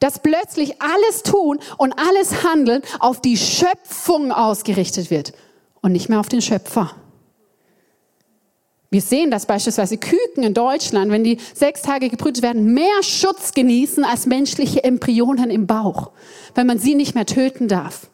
dass 0.00 0.18
plötzlich 0.18 0.82
alles 0.82 1.22
tun 1.22 1.60
und 1.76 1.92
alles 1.92 2.42
Handeln 2.42 2.82
auf 2.98 3.20
die 3.20 3.36
Schöpfung 3.36 4.32
ausgerichtet 4.32 5.12
wird 5.12 5.32
und 5.80 5.92
nicht 5.92 6.08
mehr 6.08 6.20
auf 6.20 6.28
den 6.28 6.42
Schöpfer. 6.42 6.92
Wir 8.90 9.02
sehen, 9.02 9.30
dass 9.30 9.44
beispielsweise 9.44 9.98
Küken 9.98 10.42
in 10.42 10.54
Deutschland, 10.54 11.12
wenn 11.12 11.22
die 11.22 11.38
sechs 11.54 11.82
Tage 11.82 12.08
gebrütet 12.08 12.42
werden, 12.42 12.72
mehr 12.72 13.02
Schutz 13.02 13.52
genießen 13.52 14.02
als 14.02 14.26
menschliche 14.26 14.82
Embryonen 14.82 15.50
im 15.50 15.66
Bauch, 15.66 16.12
weil 16.54 16.64
man 16.64 16.78
sie 16.78 16.94
nicht 16.94 17.14
mehr 17.14 17.26
töten 17.26 17.68
darf. 17.68 18.08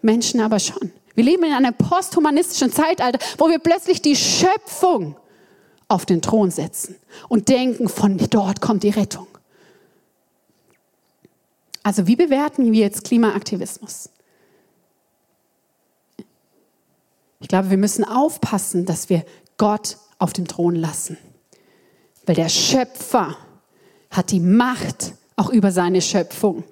Menschen 0.00 0.40
aber 0.40 0.58
schon. 0.58 0.90
Wir 1.14 1.24
leben 1.24 1.44
in 1.44 1.52
einem 1.52 1.74
posthumanistischen 1.74 2.72
Zeitalter, 2.72 3.18
wo 3.36 3.48
wir 3.50 3.58
plötzlich 3.58 4.00
die 4.00 4.16
Schöpfung 4.16 5.16
auf 5.88 6.06
den 6.06 6.22
Thron 6.22 6.50
setzen 6.50 6.96
und 7.28 7.48
denken, 7.48 7.88
von 7.88 8.16
dort 8.30 8.62
kommt 8.62 8.84
die 8.84 8.90
Rettung. 8.90 9.26
Also 11.82 12.06
wie 12.06 12.16
bewerten 12.16 12.72
wir 12.72 12.80
jetzt 12.80 13.04
Klimaaktivismus? 13.04 14.10
Ich 17.40 17.48
glaube, 17.48 17.70
wir 17.70 17.78
müssen 17.78 18.04
aufpassen, 18.04 18.84
dass 18.84 19.08
wir 19.08 19.24
Gott 19.56 19.96
auf 20.18 20.32
dem 20.32 20.46
Thron 20.46 20.74
lassen. 20.74 21.16
Weil 22.26 22.36
der 22.36 22.50
Schöpfer 22.50 23.36
hat 24.10 24.30
die 24.30 24.40
Macht 24.40 25.14
auch 25.36 25.50
über 25.50 25.72
seine 25.72 26.02
Schöpfung. 26.02 26.64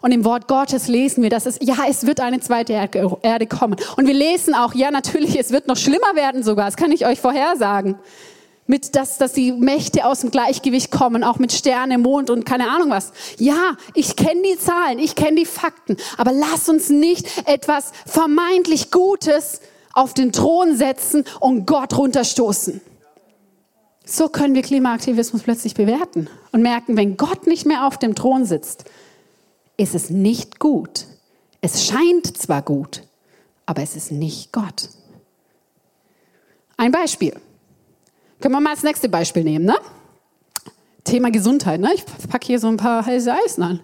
Und 0.00 0.12
im 0.12 0.24
Wort 0.24 0.48
Gottes 0.48 0.88
lesen 0.88 1.22
wir, 1.22 1.30
dass 1.30 1.44
es, 1.44 1.58
ja, 1.60 1.76
es 1.88 2.06
wird 2.06 2.20
eine 2.20 2.40
zweite 2.40 2.72
Erde 2.72 3.46
kommen. 3.46 3.76
Und 3.96 4.06
wir 4.06 4.14
lesen 4.14 4.54
auch, 4.54 4.74
ja, 4.74 4.90
natürlich, 4.90 5.38
es 5.38 5.50
wird 5.50 5.68
noch 5.68 5.76
schlimmer 5.76 6.14
werden 6.14 6.42
sogar. 6.42 6.66
Das 6.66 6.76
kann 6.76 6.90
ich 6.90 7.06
euch 7.06 7.20
vorhersagen. 7.20 7.96
Mit, 8.66 8.96
dass, 8.96 9.18
dass 9.18 9.34
die 9.34 9.52
Mächte 9.52 10.06
aus 10.06 10.20
dem 10.20 10.30
Gleichgewicht 10.30 10.90
kommen, 10.90 11.22
auch 11.22 11.38
mit 11.38 11.52
Sterne, 11.52 11.98
Mond 11.98 12.30
und 12.30 12.46
keine 12.46 12.70
Ahnung 12.70 12.88
was. 12.88 13.12
Ja, 13.36 13.76
ich 13.92 14.16
kenne 14.16 14.40
die 14.40 14.58
Zahlen, 14.58 14.98
ich 14.98 15.14
kenne 15.14 15.36
die 15.36 15.44
Fakten. 15.44 15.98
Aber 16.16 16.32
lass 16.32 16.70
uns 16.70 16.88
nicht 16.88 17.46
etwas 17.46 17.92
vermeintlich 18.06 18.90
Gutes 18.90 19.60
auf 19.94 20.14
den 20.14 20.32
Thron 20.32 20.76
setzen 20.76 21.24
und 21.40 21.66
Gott 21.66 21.96
runterstoßen. 21.96 22.80
So 24.04 24.28
können 24.28 24.54
wir 24.54 24.62
Klimaaktivismus 24.62 25.42
plötzlich 25.42 25.74
bewerten 25.74 26.28
und 26.52 26.60
merken, 26.60 26.96
wenn 26.96 27.16
Gott 27.16 27.46
nicht 27.46 27.64
mehr 27.64 27.86
auf 27.86 27.98
dem 27.98 28.14
Thron 28.14 28.44
sitzt, 28.44 28.84
ist 29.76 29.94
es 29.94 30.10
nicht 30.10 30.58
gut. 30.58 31.06
Es 31.60 31.86
scheint 31.86 32.36
zwar 32.36 32.60
gut, 32.60 33.02
aber 33.64 33.82
es 33.82 33.96
ist 33.96 34.12
nicht 34.12 34.52
Gott. 34.52 34.90
Ein 36.76 36.92
Beispiel. 36.92 37.32
Können 38.40 38.54
wir 38.54 38.60
mal 38.60 38.74
das 38.74 38.82
nächste 38.82 39.08
Beispiel 39.08 39.44
nehmen, 39.44 39.64
ne? 39.64 39.76
Thema 41.04 41.30
Gesundheit, 41.30 41.80
ne? 41.80 41.90
Ich 41.94 42.04
packe 42.28 42.46
hier 42.46 42.58
so 42.58 42.68
ein 42.68 42.76
paar 42.76 43.06
heiße 43.06 43.32
Eisen 43.32 43.62
an. 43.62 43.80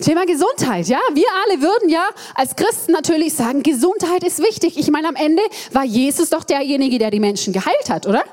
Thema 0.00 0.26
Gesundheit, 0.26 0.86
ja. 0.86 1.00
Wir 1.12 1.26
alle 1.44 1.60
würden 1.60 1.88
ja 1.88 2.08
als 2.34 2.54
Christen 2.54 2.92
natürlich 2.92 3.34
sagen, 3.34 3.62
Gesundheit 3.62 4.22
ist 4.22 4.38
wichtig. 4.38 4.78
Ich 4.78 4.90
meine, 4.90 5.08
am 5.08 5.16
Ende 5.16 5.42
war 5.72 5.84
Jesus 5.84 6.30
doch 6.30 6.44
derjenige, 6.44 6.98
der 6.98 7.10
die 7.10 7.20
Menschen 7.20 7.52
geheilt 7.52 7.90
hat, 7.90 8.06
oder? 8.06 8.24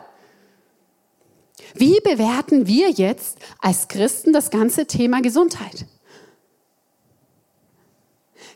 Wie 1.73 1.99
bewerten 2.01 2.67
wir 2.67 2.91
jetzt 2.91 3.37
als 3.59 3.87
Christen 3.87 4.31
das 4.31 4.51
ganze 4.51 4.85
Thema 4.85 5.21
Gesundheit? 5.21 5.85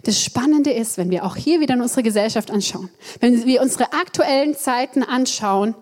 Das 0.03 0.23
Spannende 0.23 0.71
ist, 0.71 0.97
wenn 0.97 1.09
wir 1.09 1.25
auch 1.25 1.35
hier 1.35 1.59
wieder 1.59 1.73
in 1.73 1.81
unsere 1.81 2.03
Gesellschaft 2.03 2.51
anschauen, 2.51 2.89
wenn 3.19 3.45
wir 3.45 3.61
unsere 3.61 3.91
aktuellen 3.91 4.55
Zeiten 4.55 5.03
anschauen, 5.03 5.75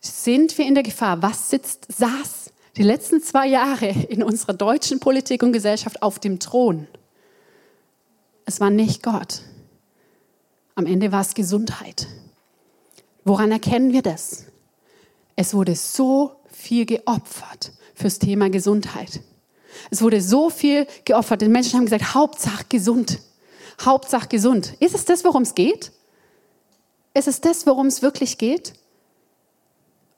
sind 0.00 0.56
wir 0.58 0.66
in 0.66 0.74
der 0.74 0.82
Gefahr. 0.82 1.22
Was 1.22 1.50
sitzt, 1.50 1.86
saß 1.92 2.47
die 2.78 2.84
letzten 2.84 3.20
zwei 3.20 3.48
Jahre 3.48 3.88
in 3.88 4.22
unserer 4.22 4.54
deutschen 4.54 5.00
Politik 5.00 5.42
und 5.42 5.52
Gesellschaft 5.52 6.00
auf 6.00 6.20
dem 6.20 6.38
Thron. 6.38 6.86
Es 8.44 8.60
war 8.60 8.70
nicht 8.70 9.02
Gott. 9.02 9.42
Am 10.76 10.86
Ende 10.86 11.10
war 11.10 11.20
es 11.20 11.34
Gesundheit. 11.34 12.06
Woran 13.24 13.50
erkennen 13.50 13.92
wir 13.92 14.02
das? 14.02 14.46
Es 15.34 15.54
wurde 15.54 15.74
so 15.74 16.36
viel 16.46 16.86
geopfert 16.86 17.72
fürs 17.94 18.20
Thema 18.20 18.48
Gesundheit. 18.48 19.20
Es 19.90 20.00
wurde 20.00 20.22
so 20.22 20.48
viel 20.48 20.86
geopfert. 21.04 21.42
Die 21.42 21.48
Menschen 21.48 21.74
haben 21.74 21.84
gesagt, 21.84 22.14
Hauptsache 22.14 22.64
gesund. 22.68 23.18
Hauptsache 23.80 24.28
gesund. 24.28 24.74
Ist 24.78 24.94
es 24.94 25.04
das, 25.04 25.24
worum 25.24 25.42
es 25.42 25.56
geht? 25.56 25.90
Ist 27.12 27.26
es 27.26 27.40
das, 27.40 27.66
worum 27.66 27.88
es 27.88 28.02
wirklich 28.02 28.38
geht? 28.38 28.74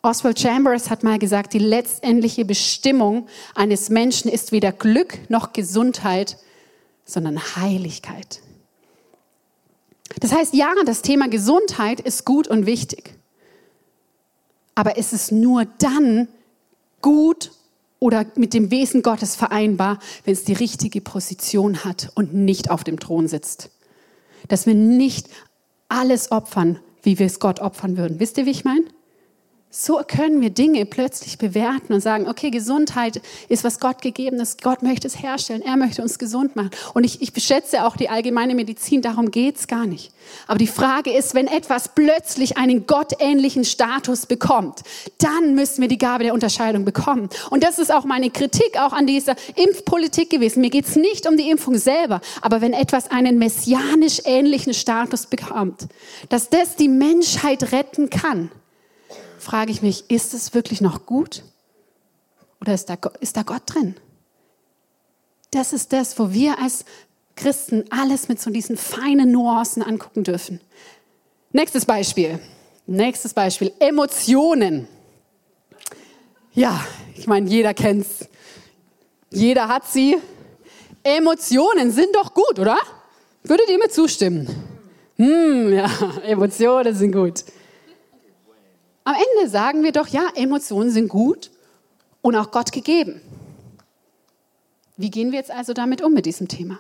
Oswald 0.03 0.41
Chambers 0.41 0.89
hat 0.89 1.03
mal 1.03 1.19
gesagt, 1.19 1.53
die 1.53 1.59
letztendliche 1.59 2.45
Bestimmung 2.45 3.27
eines 3.55 3.91
Menschen 3.91 4.31
ist 4.31 4.51
weder 4.51 4.73
Glück 4.73 5.19
noch 5.29 5.53
Gesundheit, 5.53 6.39
sondern 7.05 7.39
Heiligkeit. 7.57 8.41
Das 10.21 10.33
heißt, 10.33 10.55
ja, 10.55 10.73
das 10.87 11.03
Thema 11.03 11.29
Gesundheit 11.29 12.01
ist 12.01 12.25
gut 12.25 12.49
und 12.49 12.67
wichtig. 12.67 13.15
Aber 14.75 14.97
ist 14.97 15.13
es 15.13 15.31
nur 15.31 15.67
dann 15.79 16.29
gut 17.03 17.53
oder 17.99 18.25
mit 18.37 18.55
dem 18.55 18.71
Wesen 18.71 19.03
Gottes 19.03 19.37
vereinbar, 19.37 19.99
wenn 20.25 20.33
es 20.33 20.45
die 20.45 20.55
richtige 20.55 21.03
Position 21.03 21.85
hat 21.85 22.11
und 22.15 22.33
nicht 22.33 22.71
auf 22.71 22.85
dem 22.85 22.99
Thron 22.99 23.29
sitzt. 23.29 23.71
Dass 24.49 24.67
wir 24.67 24.75
nicht 24.75 25.29
alles 25.89 26.33
opfern, 26.33 26.81
wie 27.03 27.19
wir 27.19 27.27
es 27.27 27.39
Gott 27.39 27.61
opfern 27.61 27.99
würden. 27.99 28.19
Wisst 28.19 28.39
ihr, 28.39 28.47
wie 28.47 28.51
ich 28.51 28.65
meine? 28.65 28.85
So 29.73 30.01
können 30.05 30.41
wir 30.41 30.51
Dinge 30.51 30.85
plötzlich 30.85 31.39
bewerten 31.39 31.93
und 31.93 32.01
sagen, 32.01 32.29
okay, 32.29 32.51
Gesundheit 32.51 33.21
ist 33.49 33.63
was 33.63 33.79
Gott 33.79 34.03
gegeben 34.03 34.41
ist. 34.41 34.63
Gott 34.63 34.83
möchte 34.83 35.07
es 35.07 35.23
herstellen. 35.23 35.63
Er 35.63 35.77
möchte 35.77 36.03
uns 36.03 36.19
gesund 36.19 36.57
machen. 36.57 36.73
Und 36.93 37.05
ich, 37.05 37.23
ich 37.23 37.33
beschätze 37.33 37.85
auch 37.85 37.97
die 37.97 38.09
allgemeine 38.09 38.57
Medizin. 38.57 39.01
Darum 39.01 39.31
geht's 39.31 39.69
gar 39.69 39.87
nicht. 39.87 40.11
Aber 40.49 40.59
die 40.59 40.67
Frage 40.67 41.13
ist, 41.13 41.37
wenn 41.37 41.47
etwas 41.47 41.91
plötzlich 41.95 42.57
einen 42.57 42.89
gottähnlichen 42.89 43.65
Status 43.65 44.27
bekommt, 44.27 44.81
dann 45.19 45.55
müssen 45.55 45.83
wir 45.83 45.89
die 45.89 45.99
Gabe 45.99 46.25
der 46.25 46.35
Unterscheidung 46.35 46.85
bekommen. 46.85 47.29
Und 47.51 47.63
das 47.63 47.79
ist 47.79 47.95
auch 47.95 48.05
meine 48.05 48.31
Kritik 48.31 48.77
auch 48.77 48.93
an 48.93 49.07
dieser 49.07 49.37
Impfpolitik 49.55 50.31
gewesen. 50.31 50.63
Mir 50.63 50.71
geht's 50.71 50.97
nicht 50.97 51.29
um 51.29 51.37
die 51.37 51.49
Impfung 51.49 51.79
selber. 51.79 52.21
Aber 52.43 52.61
wenn 52.61 52.73
etwas 52.73 53.09
einen 53.13 53.39
messianisch 53.39 54.23
ähnlichen 54.25 54.75
Status 54.75 55.27
bekommt, 55.27 55.87
dass 56.29 56.51
das 56.51 56.75
die 56.75 56.89
Menschheit 56.89 57.71
retten 57.71 58.11
kann, 58.11 58.51
frage 59.41 59.73
ich 59.73 59.83
mich, 59.83 60.11
ist 60.11 60.35
es 60.35 60.55
wirklich 60.55 60.81
noch 60.81 61.07
gut? 61.07 61.43
Oder 62.61 62.75
ist 62.75 62.87
da, 62.87 62.97
ist 63.21 63.37
da 63.37 63.43
Gott 63.43 63.63
drin? 63.67 63.97
Das 65.51 65.73
ist 65.73 65.93
das, 65.93 66.19
wo 66.19 66.33
wir 66.33 66.59
als 66.59 66.85
Christen 67.35 67.85
alles 67.91 68.29
mit 68.29 68.41
so 68.41 68.51
diesen 68.51 68.77
feinen 68.77 69.33
Nuancen 69.33 69.83
angucken 69.83 70.25
dürfen. 70.25 70.61
Nächstes 71.53 71.87
Beispiel. 71.87 72.39
Nächstes 72.87 73.35
Beispiel. 73.35 73.73
Emotionen. 73.79 74.87
Ja, 76.53 76.85
ich 77.15 77.27
meine, 77.27 77.49
jeder 77.49 77.75
kennt's. 77.75 78.29
Jeder 79.31 79.69
hat 79.69 79.87
sie. 79.87 80.19
Emotionen 81.03 81.91
sind 81.93 82.15
doch 82.15 82.35
gut, 82.35 82.59
oder? 82.59 82.77
Würdet 83.43 83.71
ihr 83.71 83.79
mir 83.79 83.89
zustimmen? 83.89 84.47
Hm, 85.17 85.73
ja, 85.73 85.91
Emotionen 86.25 86.95
sind 86.95 87.13
gut. 87.13 87.45
Am 89.11 89.17
Ende 89.17 89.51
sagen 89.51 89.83
wir 89.83 89.91
doch, 89.91 90.07
ja, 90.07 90.29
Emotionen 90.37 90.93
sind 90.93 91.09
gut 91.09 91.51
und 92.23 92.37
auch 92.37 92.53
Gott 92.53 92.71
gegeben. 92.71 93.21
Wie 94.97 95.11
gehen 95.11 95.33
wir 95.33 95.39
jetzt 95.41 95.51
also 95.51 95.73
damit 95.73 96.01
um 96.01 96.13
mit 96.13 96.27
diesem 96.27 96.47
Thema? 96.47 96.79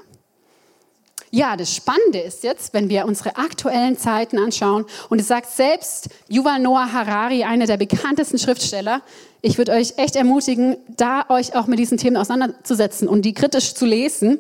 Ja, 1.33 1.57
das 1.57 1.75
Spannende 1.75 2.21
ist 2.21 2.45
jetzt, 2.45 2.73
wenn 2.73 2.89
wir 2.89 3.05
unsere 3.07 3.37
aktuellen 3.37 3.99
Zeiten 3.99 4.39
anschauen, 4.39 4.85
und 5.09 5.21
es 5.21 5.27
sagt 5.27 5.51
selbst 5.51 6.09
Yuval 6.29 6.61
Noah 6.61 6.93
Harari, 6.93 7.43
einer 7.43 7.67
der 7.67 7.79
bekanntesten 7.79 8.39
Schriftsteller, 8.39 9.03
ich 9.43 9.59
würde 9.59 9.73
euch 9.73 9.95
echt 9.97 10.15
ermutigen, 10.15 10.77
da 10.87 11.25
euch 11.31 11.57
auch 11.57 11.67
mit 11.67 11.81
diesen 11.81 11.99
Themen 11.99 12.17
auseinanderzusetzen 12.17 13.09
und 13.09 13.23
die 13.23 13.35
kritisch 13.35 13.75
zu 13.75 13.87
lesen. 13.87 14.39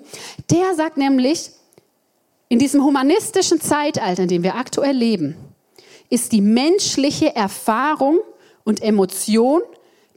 Der 0.48 0.76
sagt 0.76 0.96
nämlich, 0.96 1.50
in 2.48 2.60
diesem 2.60 2.84
humanistischen 2.84 3.60
Zeitalter, 3.60 4.22
in 4.22 4.28
dem 4.28 4.44
wir 4.44 4.54
aktuell 4.54 4.94
leben, 4.94 5.34
ist 6.10 6.32
die 6.32 6.42
menschliche 6.42 7.34
Erfahrung 7.34 8.18
und 8.64 8.82
Emotion 8.82 9.62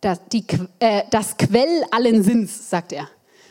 das, 0.02 0.20
die, 0.32 0.44
äh, 0.80 1.04
das 1.12 1.38
Quell 1.38 1.86
allen 1.92 2.24
Sinns, 2.24 2.70
sagt 2.70 2.92
er. 2.92 3.08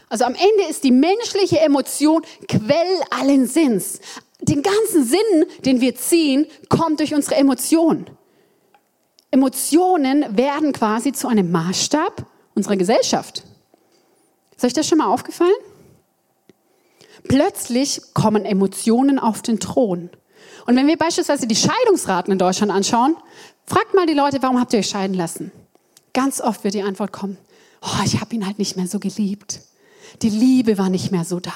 Also 0.08 0.24
am 0.24 0.34
Ende 0.34 0.68
ist 0.68 0.84
die 0.84 0.90
menschliche 0.90 1.60
Emotion 1.60 2.22
Quell 2.46 3.00
allen 3.10 3.46
Sinns. 3.46 4.00
Den 4.42 4.62
ganzen 4.62 5.04
Sinn, 5.04 5.46
den 5.64 5.80
wir 5.80 5.94
ziehen, 5.94 6.46
kommt 6.68 7.00
durch 7.00 7.14
unsere 7.14 7.36
Emotionen. 7.36 8.10
Emotionen 9.30 10.36
werden 10.36 10.72
quasi 10.72 11.12
zu 11.12 11.28
einem 11.28 11.50
Maßstab 11.50 12.26
unserer 12.54 12.76
Gesellschaft. 12.76 13.44
Ist 14.54 14.64
euch 14.64 14.74
das 14.74 14.86
schon 14.86 14.98
mal 14.98 15.06
aufgefallen? 15.06 15.50
Plötzlich 17.24 18.02
kommen 18.12 18.44
Emotionen 18.44 19.18
auf 19.18 19.40
den 19.40 19.58
Thron. 19.58 20.10
Und 20.66 20.76
wenn 20.76 20.86
wir 20.86 20.96
beispielsweise 20.96 21.46
die 21.46 21.56
Scheidungsraten 21.56 22.32
in 22.32 22.38
Deutschland 22.38 22.72
anschauen, 22.72 23.16
fragt 23.66 23.94
mal 23.94 24.06
die 24.06 24.14
Leute, 24.14 24.42
warum 24.42 24.60
habt 24.60 24.72
ihr 24.72 24.80
euch 24.80 24.88
scheiden 24.88 25.14
lassen? 25.14 25.52
Ganz 26.12 26.40
oft 26.40 26.64
wird 26.64 26.74
die 26.74 26.82
Antwort 26.82 27.12
kommen, 27.12 27.38
oh, 27.80 28.04
ich 28.04 28.20
habe 28.20 28.34
ihn 28.34 28.46
halt 28.46 28.58
nicht 28.58 28.76
mehr 28.76 28.86
so 28.86 28.98
geliebt. 28.98 29.60
Die 30.20 30.30
Liebe 30.30 30.78
war 30.78 30.90
nicht 30.90 31.10
mehr 31.10 31.24
so 31.24 31.40
da. 31.40 31.54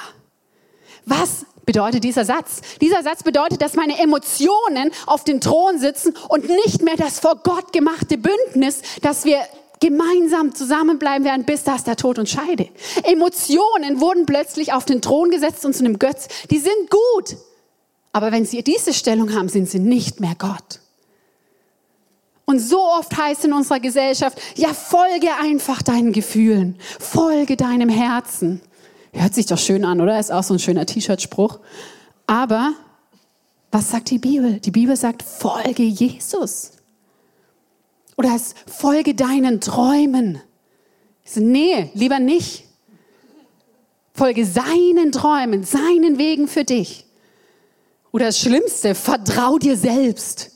Was 1.05 1.47
bedeutet 1.67 2.05
dieser 2.05 2.25
Satz? 2.25 2.61
Dieser 2.81 3.03
Satz 3.03 3.23
bedeutet, 3.23 3.61
dass 3.61 3.75
meine 3.75 3.99
Emotionen 3.99 4.91
auf 5.07 5.25
den 5.25 5.41
Thron 5.41 5.79
sitzen 5.79 6.15
und 6.29 6.49
nicht 6.49 6.83
mehr 6.83 6.97
das 6.97 7.21
vor 7.21 7.37
Gott 7.43 7.73
gemachte 7.73 8.19
Bündnis, 8.19 8.81
dass 9.03 9.25
wir 9.25 9.41
gemeinsam 9.81 10.55
zusammenbleiben 10.55 11.25
werden, 11.25 11.45
bis 11.45 11.65
das 11.65 11.85
der 11.85 11.97
Tod 11.97 12.19
uns 12.19 12.31
scheide. 12.31 12.69
Emotionen 13.05 14.01
wurden 14.01 14.25
plötzlich 14.27 14.73
auf 14.73 14.85
den 14.85 15.03
Thron 15.03 15.31
gesetzt 15.31 15.65
und 15.65 15.75
zu 15.75 15.85
einem 15.85 15.99
Götz. 15.99 16.29
Die 16.51 16.59
sind 16.59 16.91
gut. 16.91 17.37
Aber 18.17 18.33
wenn 18.33 18.47
sie 18.47 18.63
diese 18.63 18.95
Stellung 18.95 19.35
haben, 19.35 19.51
sind 19.51 19.69
sie 19.69 19.79
nicht 19.79 20.21
mehr 20.21 20.35
Gott. 20.39 20.81
Und 22.47 22.61
so 22.61 22.81
oft 22.81 23.15
heißt 23.15 23.45
in 23.45 23.53
unserer 23.53 23.79
Gesellschaft, 23.79 24.41
ja, 24.55 24.73
folge 24.73 25.29
einfach 25.39 25.83
deinen 25.83 26.15
Gefühlen, 26.15 26.79
folge 26.99 27.59
deinem 27.59 27.91
Herzen. 27.91 28.63
Hört 29.13 29.35
sich 29.35 29.45
doch 29.45 29.59
schön 29.59 29.85
an, 29.85 30.01
oder? 30.01 30.19
Ist 30.19 30.33
auch 30.33 30.45
so 30.45 30.55
ein 30.55 30.59
schöner 30.59 30.87
T-Shirt-Spruch. 30.87 31.59
Aber 32.27 32.73
was 33.71 33.91
sagt 33.91 34.09
die 34.09 34.19
Bibel? 34.19 34.61
Die 34.61 34.71
Bibel 34.71 34.97
sagt, 34.97 35.23
folge 35.23 35.83
Jesus. 35.83 36.71
Oder 38.17 38.35
es 38.35 38.55
folge 38.67 39.15
deinen 39.15 39.61
Träumen. 39.61 40.41
Ich 41.23 41.33
sage, 41.33 41.45
nee, 41.45 41.91
lieber 41.93 42.19
nicht. 42.19 42.65
Folge 44.15 44.47
seinen 44.47 45.13
Träumen, 45.13 45.65
seinen 45.65 46.17
Wegen 46.17 46.49
für 46.49 46.65
dich. 46.65 47.06
Oder 48.17 48.25
das 48.29 48.39
Schlimmste, 48.39 48.95
vertrau 48.95 49.59
dir 49.59 49.77
selbst. 49.77 50.51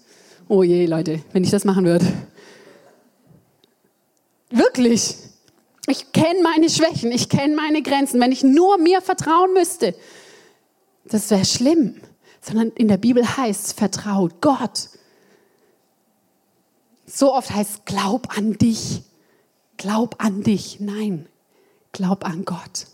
Oh 0.49 0.63
je, 0.63 0.87
Leute, 0.87 1.21
wenn 1.33 1.45
ich 1.45 1.51
das 1.51 1.67
machen 1.67 1.85
würde. 1.85 2.11
Wirklich. 4.49 5.17
Ich 5.87 6.11
kenne 6.13 6.41
meine 6.43 6.71
Schwächen, 6.71 7.13
ich 7.13 7.29
kenne 7.29 7.55
meine 7.55 7.83
Grenzen. 7.83 8.19
Wenn 8.19 8.33
ich 8.33 8.43
nur 8.43 8.79
mir 8.79 9.03
vertrauen 9.03 9.53
müsste, 9.53 9.95
das 11.05 11.31
wäre 11.31 11.45
schlimm. 11.45 12.01
Sondern 12.41 12.71
in 12.71 12.89
der 12.89 12.97
Bibel 12.97 13.37
heißt, 13.37 13.75
vertraut 13.79 14.41
Gott. 14.41 14.89
So 17.05 17.35
oft 17.35 17.51
heißt, 17.51 17.85
glaub 17.85 18.39
an 18.39 18.57
dich. 18.57 19.03
Glaub 19.77 20.15
an 20.25 20.43
dich. 20.43 20.81
Nein, 20.81 21.29
glaub 21.93 22.25
an 22.25 22.47
Gott. 22.47 22.87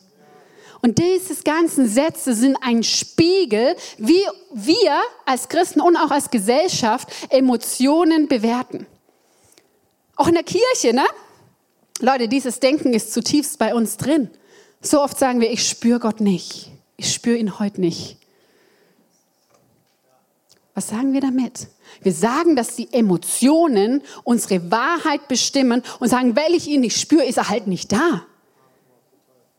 Und 0.86 1.00
diese 1.00 1.42
ganzen 1.42 1.88
Sätze 1.88 2.32
sind 2.32 2.56
ein 2.60 2.84
Spiegel, 2.84 3.74
wie 3.98 4.22
wir 4.54 5.00
als 5.24 5.48
Christen 5.48 5.80
und 5.80 5.96
auch 5.96 6.12
als 6.12 6.30
Gesellschaft 6.30 7.08
Emotionen 7.28 8.28
bewerten. 8.28 8.86
Auch 10.14 10.28
in 10.28 10.34
der 10.34 10.44
Kirche, 10.44 10.94
ne? 10.94 11.04
Leute, 11.98 12.28
dieses 12.28 12.60
Denken 12.60 12.94
ist 12.94 13.12
zutiefst 13.12 13.58
bei 13.58 13.74
uns 13.74 13.96
drin. 13.96 14.30
So 14.80 15.02
oft 15.02 15.18
sagen 15.18 15.40
wir, 15.40 15.50
ich 15.50 15.68
spüre 15.68 15.98
Gott 15.98 16.20
nicht. 16.20 16.70
Ich 16.96 17.12
spüre 17.12 17.36
ihn 17.36 17.58
heute 17.58 17.80
nicht. 17.80 18.18
Was 20.72 20.90
sagen 20.90 21.12
wir 21.12 21.20
damit? 21.20 21.66
Wir 22.00 22.12
sagen, 22.12 22.54
dass 22.54 22.76
die 22.76 22.92
Emotionen 22.92 24.04
unsere 24.22 24.70
Wahrheit 24.70 25.26
bestimmen 25.26 25.82
und 25.98 26.10
sagen, 26.10 26.36
weil 26.36 26.54
ich 26.54 26.68
ihn 26.68 26.82
nicht 26.82 27.00
spüre, 27.00 27.24
ist 27.24 27.38
er 27.38 27.48
halt 27.48 27.66
nicht 27.66 27.90
da. 27.90 28.24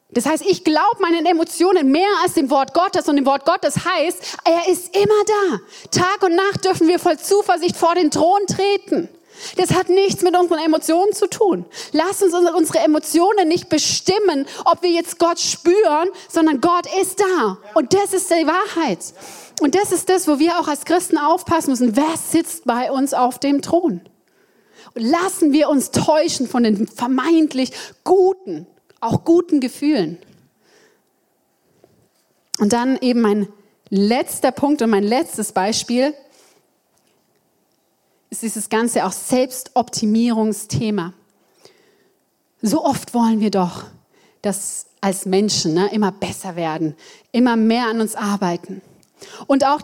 Das 0.09 0.25
heißt, 0.25 0.45
ich 0.45 0.63
glaube 0.63 1.01
meinen 1.01 1.25
Emotionen 1.25 1.91
mehr 1.91 2.09
als 2.23 2.33
dem 2.33 2.49
Wort 2.49 2.73
Gottes 2.73 3.09
und 3.09 3.17
dem 3.17 3.25
Wort 3.25 3.45
Gottes 3.45 3.85
heißt, 3.85 4.37
er 4.45 4.71
ist 4.71 4.95
immer 4.95 5.23
da. 5.25 5.59
Tag 5.91 6.23
und 6.23 6.35
Nacht 6.35 6.63
dürfen 6.63 6.87
wir 6.87 6.97
voll 6.97 7.17
Zuversicht 7.17 7.75
vor 7.75 7.93
den 7.95 8.09
Thron 8.09 8.45
treten. 8.47 9.09
Das 9.55 9.71
hat 9.71 9.89
nichts 9.89 10.23
mit 10.23 10.35
unseren 10.35 10.59
Emotionen 10.59 11.13
zu 11.13 11.27
tun. 11.27 11.65
Lass 11.91 12.23
uns 12.23 12.33
unsere 12.33 12.79
Emotionen 12.79 13.47
nicht 13.47 13.69
bestimmen, 13.69 14.47
ob 14.65 14.81
wir 14.81 14.89
jetzt 14.89 15.19
Gott 15.19 15.39
spüren, 15.39 16.09
sondern 16.29 16.61
Gott 16.61 16.87
ist 17.01 17.19
da. 17.19 17.57
Und 17.75 17.93
das 17.93 18.13
ist 18.13 18.31
die 18.31 18.47
Wahrheit. 18.47 18.99
Und 19.61 19.75
das 19.75 19.91
ist 19.91 20.09
das, 20.09 20.27
wo 20.27 20.39
wir 20.39 20.59
auch 20.59 20.67
als 20.67 20.85
Christen 20.85 21.17
aufpassen 21.17 21.71
müssen. 21.71 21.95
Wer 21.95 22.15
sitzt 22.17 22.65
bei 22.65 22.91
uns 22.91 23.13
auf 23.13 23.39
dem 23.39 23.61
Thron? 23.61 24.01
Lassen 24.93 25.51
wir 25.51 25.69
uns 25.69 25.91
täuschen 25.91 26.47
von 26.47 26.63
den 26.63 26.87
vermeintlich 26.87 27.71
Guten, 28.03 28.65
auch 28.99 29.23
guten 29.23 29.59
Gefühlen. 29.59 30.17
Und 32.59 32.73
dann 32.73 32.97
eben 32.97 33.21
mein 33.21 33.47
letzter 33.89 34.51
Punkt 34.51 34.81
und 34.81 34.89
mein 34.89 35.03
letztes 35.03 35.51
Beispiel 35.51 36.13
ist 38.29 38.41
dieses 38.41 38.69
ganze 38.69 39.05
auch 39.05 39.11
Selbstoptimierungsthema. 39.11 41.13
So 42.61 42.83
oft 42.83 43.13
wollen 43.13 43.39
wir 43.39 43.51
doch, 43.51 43.85
dass 44.41 44.87
als 45.01 45.25
Menschen 45.25 45.75
ne, 45.75 45.89
immer 45.91 46.11
besser 46.11 46.55
werden, 46.55 46.95
immer 47.31 47.55
mehr 47.55 47.87
an 47.87 48.01
uns 48.01 48.15
arbeiten. 48.15 48.81
Und 49.45 49.65
auch 49.65 49.81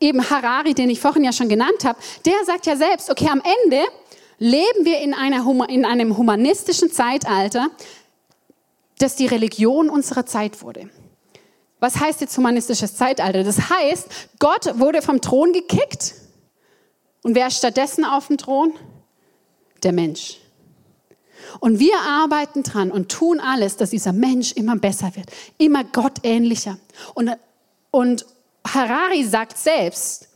eben 0.00 0.28
Harari, 0.28 0.74
den 0.74 0.90
ich 0.90 1.00
vorhin 1.00 1.24
ja 1.24 1.32
schon 1.32 1.48
genannt 1.48 1.84
habe, 1.84 1.98
der 2.24 2.44
sagt 2.44 2.66
ja 2.66 2.76
selbst, 2.76 3.10
okay, 3.10 3.28
am 3.30 3.42
Ende 3.64 3.82
leben 4.38 4.84
wir 4.84 5.00
in, 5.00 5.14
einer, 5.14 5.46
in 5.68 5.84
einem 5.84 6.16
humanistischen 6.16 6.90
Zeitalter, 6.90 7.68
das 9.02 9.16
die 9.16 9.26
Religion 9.26 9.90
unserer 9.90 10.26
Zeit 10.26 10.62
wurde. 10.62 10.90
Was 11.78 11.98
heißt 11.98 12.20
jetzt 12.20 12.36
humanistisches 12.36 12.96
Zeitalter? 12.96 13.42
Das 13.42 13.70
heißt, 13.70 14.08
Gott 14.38 14.78
wurde 14.78 15.02
vom 15.02 15.20
Thron 15.20 15.52
gekickt. 15.52 16.14
Und 17.22 17.34
wer 17.34 17.48
ist 17.48 17.58
stattdessen 17.58 18.04
auf 18.04 18.26
dem 18.26 18.36
Thron? 18.36 18.72
der 19.82 19.92
Mensch. 19.92 20.38
Und 21.58 21.78
wir 21.78 21.94
arbeiten 22.06 22.62
dran 22.62 22.90
und 22.90 23.10
tun 23.10 23.40
alles, 23.40 23.76
dass 23.76 23.90
dieser 23.90 24.12
Mensch 24.12 24.52
immer 24.52 24.76
besser 24.76 25.14
wird, 25.16 25.30
immer 25.58 25.84
gottähnlicher. 25.84 26.78
Und, 27.14 27.30
und 27.90 28.26
Harari 28.66 29.24
sagt 29.24 29.58
selbst, 29.58 30.28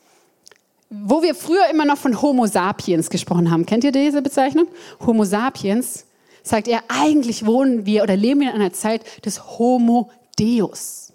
wo 0.90 1.22
wir 1.22 1.34
früher 1.34 1.68
immer 1.70 1.84
noch 1.84 1.98
von 1.98 2.20
Homo 2.20 2.46
sapiens 2.46 3.10
gesprochen 3.10 3.50
haben, 3.50 3.66
kennt 3.66 3.84
ihr 3.84 3.92
diese 3.92 4.22
Bezeichnung? 4.22 4.66
Homo 5.04 5.24
sapiens, 5.24 6.06
sagt 6.44 6.68
er, 6.68 6.84
eigentlich 6.88 7.44
wohnen 7.44 7.86
wir 7.86 8.04
oder 8.04 8.16
leben 8.16 8.40
wir 8.40 8.50
in 8.50 8.60
einer 8.60 8.72
Zeit 8.72 9.24
des 9.24 9.58
Homo 9.58 10.10
Deus. 10.38 11.12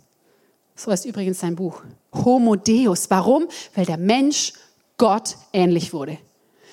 So 0.75 0.91
heißt 0.91 1.05
übrigens 1.05 1.39
sein 1.39 1.55
Buch. 1.55 1.81
Homo 2.13 2.55
Deus. 2.55 3.09
Warum? 3.09 3.47
Weil 3.75 3.85
der 3.85 3.97
Mensch 3.97 4.53
Gott 4.97 5.37
ähnlich 5.53 5.93
wurde. 5.93 6.17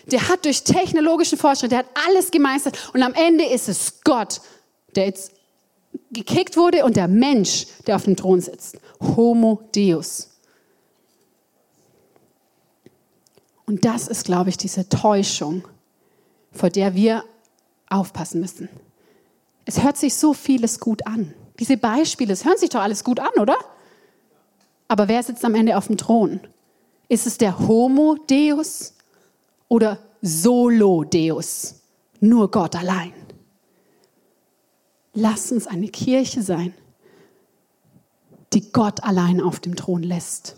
Der 0.07 0.29
hat 0.29 0.45
durch 0.45 0.65
technologischen 0.65 1.37
Fortschritt, 1.37 1.73
der 1.73 1.81
hat 1.81 1.87
alles 2.07 2.31
gemeistert 2.31 2.91
und 2.95 3.03
am 3.03 3.13
Ende 3.15 3.45
ist 3.45 3.69
es 3.69 4.01
Gott, 4.05 4.41
der 4.95 5.07
jetzt 5.07 5.33
gekickt 6.13 6.57
wurde 6.57 6.85
und 6.85 6.97
der 6.97 7.09
Mensch, 7.09 7.67
der 7.87 7.97
auf 7.97 8.05
dem 8.05 8.17
Thron 8.17 8.41
sitzt. 8.41 8.79
Homo 9.01 9.69
Deus. 9.75 10.31
Und 13.67 13.85
das 13.85 14.07
ist, 14.07 14.25
glaube 14.25 14.51
ich, 14.51 14.57
diese 14.57 14.89
Täuschung, 14.89 15.67
vor 16.53 16.71
der 16.71 16.95
wir 16.95 17.25
aufpassen 17.89 18.41
müssen. 18.41 18.69
Es 19.65 19.83
hört 19.83 19.97
sich 19.97 20.15
so 20.15 20.33
vieles 20.33 20.81
gut 20.81 21.07
an. 21.07 21.35
Diese 21.59 21.77
Beispiele, 21.77 22.33
es 22.33 22.45
hört 22.45 22.59
sich 22.59 22.71
doch 22.71 22.81
alles 22.81 23.03
gut 23.05 23.21
an, 23.21 23.33
oder? 23.41 23.57
Aber 24.89 25.09
wer 25.09 25.23
sitzt 25.23 25.45
am 25.45 25.55
Ende 25.55 25.77
auf 25.77 25.87
dem 25.89 25.97
Thron? 25.97 26.41
Ist 27.09 27.27
es 27.27 27.39
der 27.39 27.59
Homo 27.59 28.17
Deus 28.29 28.95
oder 29.69 29.99
Solo 30.23 31.05
Deus? 31.05 31.77
Nur 32.21 32.51
Gott 32.51 32.77
allein. 32.77 33.13
Lass 35.15 35.51
uns 35.51 35.67
eine 35.67 35.89
Kirche 35.89 36.43
sein, 36.43 36.75
die 38.53 38.71
Gott 38.71 39.03
allein 39.03 39.41
auf 39.41 39.61
dem 39.61 39.75
Thron 39.77 40.03
lässt. 40.03 40.57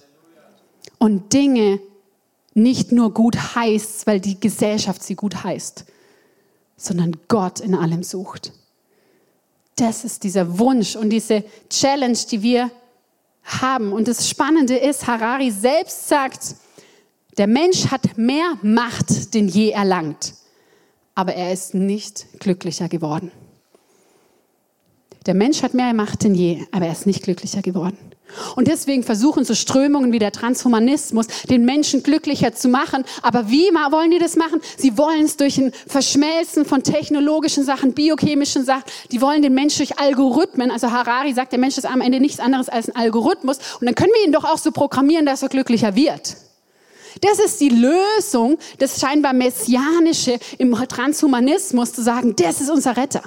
Und 0.99 1.33
Dinge 1.33 1.81
nicht 2.55 2.93
nur 2.93 3.14
gut 3.14 3.37
heißt, 3.55 4.07
weil 4.07 4.21
die 4.21 4.41
Gesellschaft 4.41 5.03
sie 5.03 5.14
gut 5.14 5.45
heißt, 5.45 5.85
sondern 6.79 7.17
Gott 7.29 7.61
in 7.61 7.75
allem 7.75 8.03
sucht. 8.03 8.53
Das 9.77 10.05
ist 10.05 10.25
dieser 10.25 10.59
Wunsch 10.59 10.97
und 10.97 11.11
diese 11.11 11.45
Challenge, 11.69 12.19
die 12.31 12.43
wir 12.43 12.71
haben. 13.45 13.93
Und 13.93 14.09
das 14.09 14.29
Spannende 14.29 14.77
ist, 14.77 15.07
Harari 15.07 15.51
selbst 15.51 16.09
sagt, 16.09 16.57
der 17.37 17.47
Mensch 17.47 17.87
hat 17.88 18.17
mehr 18.17 18.55
Macht 18.62 19.35
denn 19.35 19.49
je 19.49 19.71
erlangt, 19.71 20.35
aber 21.14 21.35
er 21.35 21.53
ist 21.53 21.75
nicht 21.75 22.27
glücklicher 22.41 22.88
geworden. 22.88 23.31
Der 25.29 25.35
Mensch 25.35 25.62
hat 25.62 25.75
mehr 25.75 25.93
Macht 25.93 26.25
denn 26.25 26.35
je, 26.35 26.64
aber 26.73 26.87
er 26.87 26.93
ist 26.93 27.07
nicht 27.07 27.23
glücklicher 27.23 27.61
geworden. 27.61 27.99
Und 28.57 28.67
deswegen 28.67 29.03
versuchen 29.03 29.45
so 29.45 29.55
Strömungen 29.55 30.11
wie 30.11 30.19
der 30.19 30.33
Transhumanismus, 30.33 31.27
den 31.51 31.67
Menschen 31.67 32.03
glücklicher 32.03 32.55
zu 32.55 32.69
machen. 32.69 33.05
Aber 33.21 33.51
wie 33.51 33.67
wollen 33.91 34.11
die 34.11 34.19
das 34.19 34.37
machen? 34.37 34.62
Sie 34.79 34.97
wollen 34.97 35.27
es 35.27 35.37
durch 35.37 35.59
ein 35.59 35.73
Verschmelzen 35.87 36.64
von 36.64 36.83
technologischen 36.83 37.62
Sachen, 37.62 37.93
biochemischen 37.93 38.64
Sachen. 38.64 38.85
Die 39.12 39.21
wollen 39.21 39.43
den 39.43 39.53
Menschen 39.53 39.87
durch 39.87 40.01
Algorithmen. 40.01 40.71
Also 40.71 40.91
Harari 40.93 41.35
sagt, 41.35 41.53
der 41.53 41.59
Mensch 41.59 41.77
ist 41.77 41.85
am 41.85 42.01
Ende 42.01 42.21
nichts 42.21 42.41
anderes 42.41 42.71
als 42.71 42.88
ein 42.88 42.97
Algorithmus. 42.97 43.59
Und 43.81 43.87
dann 43.87 43.95
können 43.95 44.12
wir 44.14 44.27
ihn 44.27 44.33
doch 44.33 44.45
auch 44.45 44.59
so 44.59 44.73
programmieren, 44.73 45.27
dass 45.27 45.43
er 45.43 45.51
glücklicher 45.51 45.95
wird. 45.95 46.38
Das 47.21 47.38
ist 47.38 47.61
die 47.61 47.69
Lösung, 47.69 48.57
das 48.79 48.99
scheinbar 48.99 49.35
Messianische 49.35 50.38
im 50.57 50.73
Transhumanismus, 50.73 51.93
zu 51.93 52.03
sagen, 52.03 52.35
das 52.35 52.62
ist 52.62 52.71
unser 52.71 52.97
Retter. 52.97 53.23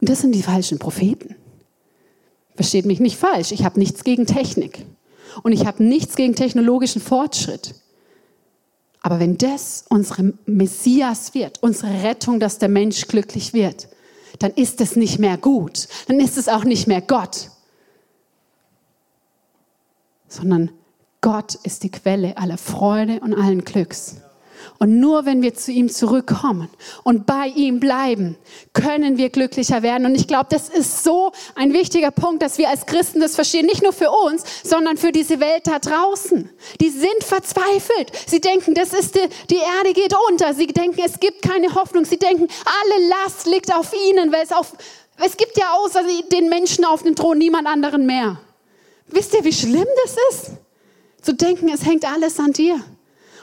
Und 0.00 0.08
das 0.08 0.20
sind 0.20 0.34
die 0.34 0.42
falschen 0.42 0.78
Propheten. 0.78 1.36
Versteht 2.54 2.86
mich 2.86 3.00
nicht 3.00 3.16
falsch, 3.16 3.52
ich 3.52 3.64
habe 3.64 3.78
nichts 3.78 4.04
gegen 4.04 4.26
Technik 4.26 4.84
und 5.42 5.52
ich 5.52 5.66
habe 5.66 5.82
nichts 5.82 6.16
gegen 6.16 6.34
technologischen 6.34 7.00
Fortschritt. 7.00 7.74
Aber 9.00 9.20
wenn 9.20 9.38
das 9.38 9.84
unsere 9.88 10.34
Messias 10.46 11.34
wird, 11.34 11.62
unsere 11.62 12.02
Rettung, 12.02 12.40
dass 12.40 12.58
der 12.58 12.68
Mensch 12.68 13.06
glücklich 13.06 13.54
wird, 13.54 13.88
dann 14.40 14.50
ist 14.52 14.80
es 14.80 14.96
nicht 14.96 15.18
mehr 15.18 15.36
gut, 15.36 15.88
dann 16.08 16.20
ist 16.20 16.36
es 16.36 16.48
auch 16.48 16.64
nicht 16.64 16.86
mehr 16.86 17.00
Gott, 17.00 17.50
sondern 20.28 20.70
Gott 21.20 21.54
ist 21.54 21.82
die 21.82 21.90
Quelle 21.90 22.36
aller 22.36 22.58
Freude 22.58 23.20
und 23.20 23.34
allen 23.34 23.64
Glücks. 23.64 24.16
Und 24.80 25.00
nur 25.00 25.26
wenn 25.26 25.42
wir 25.42 25.54
zu 25.54 25.72
ihm 25.72 25.88
zurückkommen 25.88 26.68
und 27.02 27.26
bei 27.26 27.48
ihm 27.48 27.80
bleiben, 27.80 28.36
können 28.74 29.18
wir 29.18 29.28
glücklicher 29.28 29.82
werden. 29.82 30.06
Und 30.06 30.14
ich 30.14 30.28
glaube, 30.28 30.46
das 30.50 30.68
ist 30.68 31.02
so 31.02 31.32
ein 31.56 31.72
wichtiger 31.72 32.12
Punkt, 32.12 32.42
dass 32.42 32.58
wir 32.58 32.68
als 32.68 32.86
Christen 32.86 33.18
das 33.18 33.34
verstehen. 33.34 33.66
Nicht 33.66 33.82
nur 33.82 33.92
für 33.92 34.10
uns, 34.10 34.44
sondern 34.62 34.96
für 34.96 35.10
diese 35.10 35.40
Welt 35.40 35.66
da 35.66 35.80
draußen. 35.80 36.48
Die 36.80 36.90
sind 36.90 37.24
verzweifelt. 37.24 38.12
Sie 38.26 38.40
denken, 38.40 38.74
das 38.74 38.92
ist 38.92 39.16
die, 39.16 39.28
die 39.50 39.56
Erde 39.56 39.92
geht 39.94 40.14
unter. 40.30 40.54
Sie 40.54 40.68
denken, 40.68 41.00
es 41.04 41.18
gibt 41.18 41.42
keine 41.42 41.74
Hoffnung. 41.74 42.04
Sie 42.04 42.18
denken, 42.18 42.46
alle 42.64 43.08
Last 43.08 43.48
liegt 43.48 43.74
auf 43.74 43.92
ihnen, 44.10 44.30
weil 44.30 44.44
es 44.44 44.52
auf, 44.52 44.74
es 45.24 45.36
gibt 45.36 45.58
ja 45.58 45.72
außer 45.72 46.02
den 46.30 46.48
Menschen 46.48 46.84
auf 46.84 47.02
dem 47.02 47.16
Thron 47.16 47.36
niemand 47.36 47.66
anderen 47.66 48.06
mehr. 48.06 48.40
Wisst 49.08 49.34
ihr, 49.34 49.42
wie 49.42 49.52
schlimm 49.52 49.88
das 50.04 50.16
ist? 50.30 50.50
Zu 51.20 51.34
denken, 51.34 51.68
es 51.68 51.84
hängt 51.84 52.04
alles 52.04 52.38
an 52.38 52.52
dir 52.52 52.80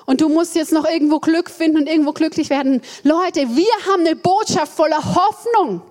und 0.06 0.22
du 0.22 0.30
musst 0.30 0.56
jetzt 0.56 0.72
noch 0.72 0.86
irgendwo 0.86 1.20
Glück 1.20 1.50
finden 1.50 1.78
und 1.78 1.88
irgendwo 1.88 2.14
glücklich 2.14 2.50
werden. 2.50 2.82
Leute, 3.04 3.42
wir 3.56 3.92
haben 3.92 4.02
eine 4.06 4.16
Botschaft 4.16 4.74
voller 4.74 5.04
Hoffnung. 5.16 5.82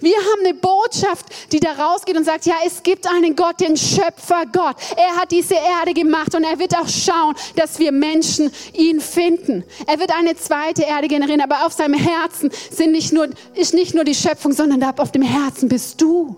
Wir 0.00 0.16
haben 0.16 0.44
eine 0.44 0.54
Botschaft, 0.54 1.26
die 1.52 1.60
da 1.60 1.72
rausgeht 1.72 2.16
und 2.16 2.24
sagt, 2.24 2.46
ja, 2.46 2.54
es 2.64 2.82
gibt 2.82 3.06
einen 3.06 3.36
Gott, 3.36 3.60
den 3.60 3.76
Schöpfer 3.76 4.44
Gott. 4.52 4.76
Er 4.96 5.16
hat 5.16 5.32
diese 5.32 5.54
Erde 5.54 5.92
gemacht 5.92 6.34
und 6.34 6.44
er 6.44 6.58
wird 6.58 6.76
auch 6.76 6.88
schauen, 6.88 7.34
dass 7.56 7.78
wir 7.78 7.92
Menschen 7.92 8.50
ihn 8.72 9.00
finden. 9.00 9.64
Er 9.86 9.98
wird 10.00 10.16
eine 10.16 10.36
zweite 10.36 10.82
Erde 10.82 11.08
generieren, 11.08 11.40
aber 11.40 11.66
auf 11.66 11.72
seinem 11.72 11.94
Herzen 11.94 12.50
sind 12.70 12.92
nicht 12.92 13.12
nur, 13.12 13.28
ist 13.54 13.74
nicht 13.74 13.94
nur 13.94 14.04
die 14.04 14.14
Schöpfung, 14.14 14.52
sondern 14.52 14.82
auf 14.98 15.12
dem 15.12 15.22
Herzen 15.22 15.68
bist 15.68 16.00
du. 16.00 16.36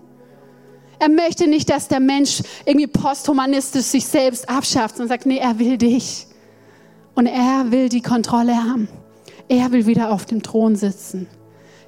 Er 0.99 1.09
möchte 1.09 1.47
nicht, 1.47 1.69
dass 1.69 1.87
der 1.87 1.99
Mensch 1.99 2.41
irgendwie 2.65 2.87
posthumanistisch 2.87 3.85
sich 3.85 4.05
selbst 4.05 4.47
abschafft, 4.49 4.97
sondern 4.97 5.09
sagt, 5.09 5.25
nee, 5.25 5.37
er 5.37 5.59
will 5.59 5.77
dich. 5.77 6.27
Und 7.15 7.27
er 7.27 7.71
will 7.71 7.89
die 7.89 8.01
Kontrolle 8.01 8.55
haben. 8.55 8.87
Er 9.47 9.71
will 9.71 9.85
wieder 9.85 10.11
auf 10.11 10.25
dem 10.25 10.43
Thron 10.43 10.75
sitzen. 10.75 11.27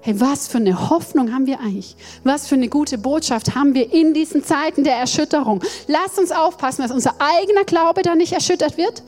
Hey, 0.02 0.20
was 0.22 0.48
für 0.48 0.60
eine 0.60 0.90
Hoffnung 0.90 1.34
haben 1.34 1.48
wir 1.48 1.60
eigentlich? 1.60 1.98
Was 2.24 2.48
für 2.48 2.56
eine 2.56 2.70
gute 2.70 2.98
Botschaft 2.98 3.56
haben 3.56 3.74
wir 3.74 3.92
in 3.92 4.13
diesen 4.13 4.44
Zeiten 4.44 4.84
der 4.84 4.96
Erschütterung? 4.96 5.62
Lasst 5.88 6.18
uns 6.18 6.32
aufpassen, 6.32 6.82
dass 6.82 6.92
unser 6.92 7.16
eigener 7.20 7.66
Glaube 7.66 8.04
da 8.04 8.16
nicht 8.16 8.32
erschüttert 8.32 8.78
wird, 8.78 9.04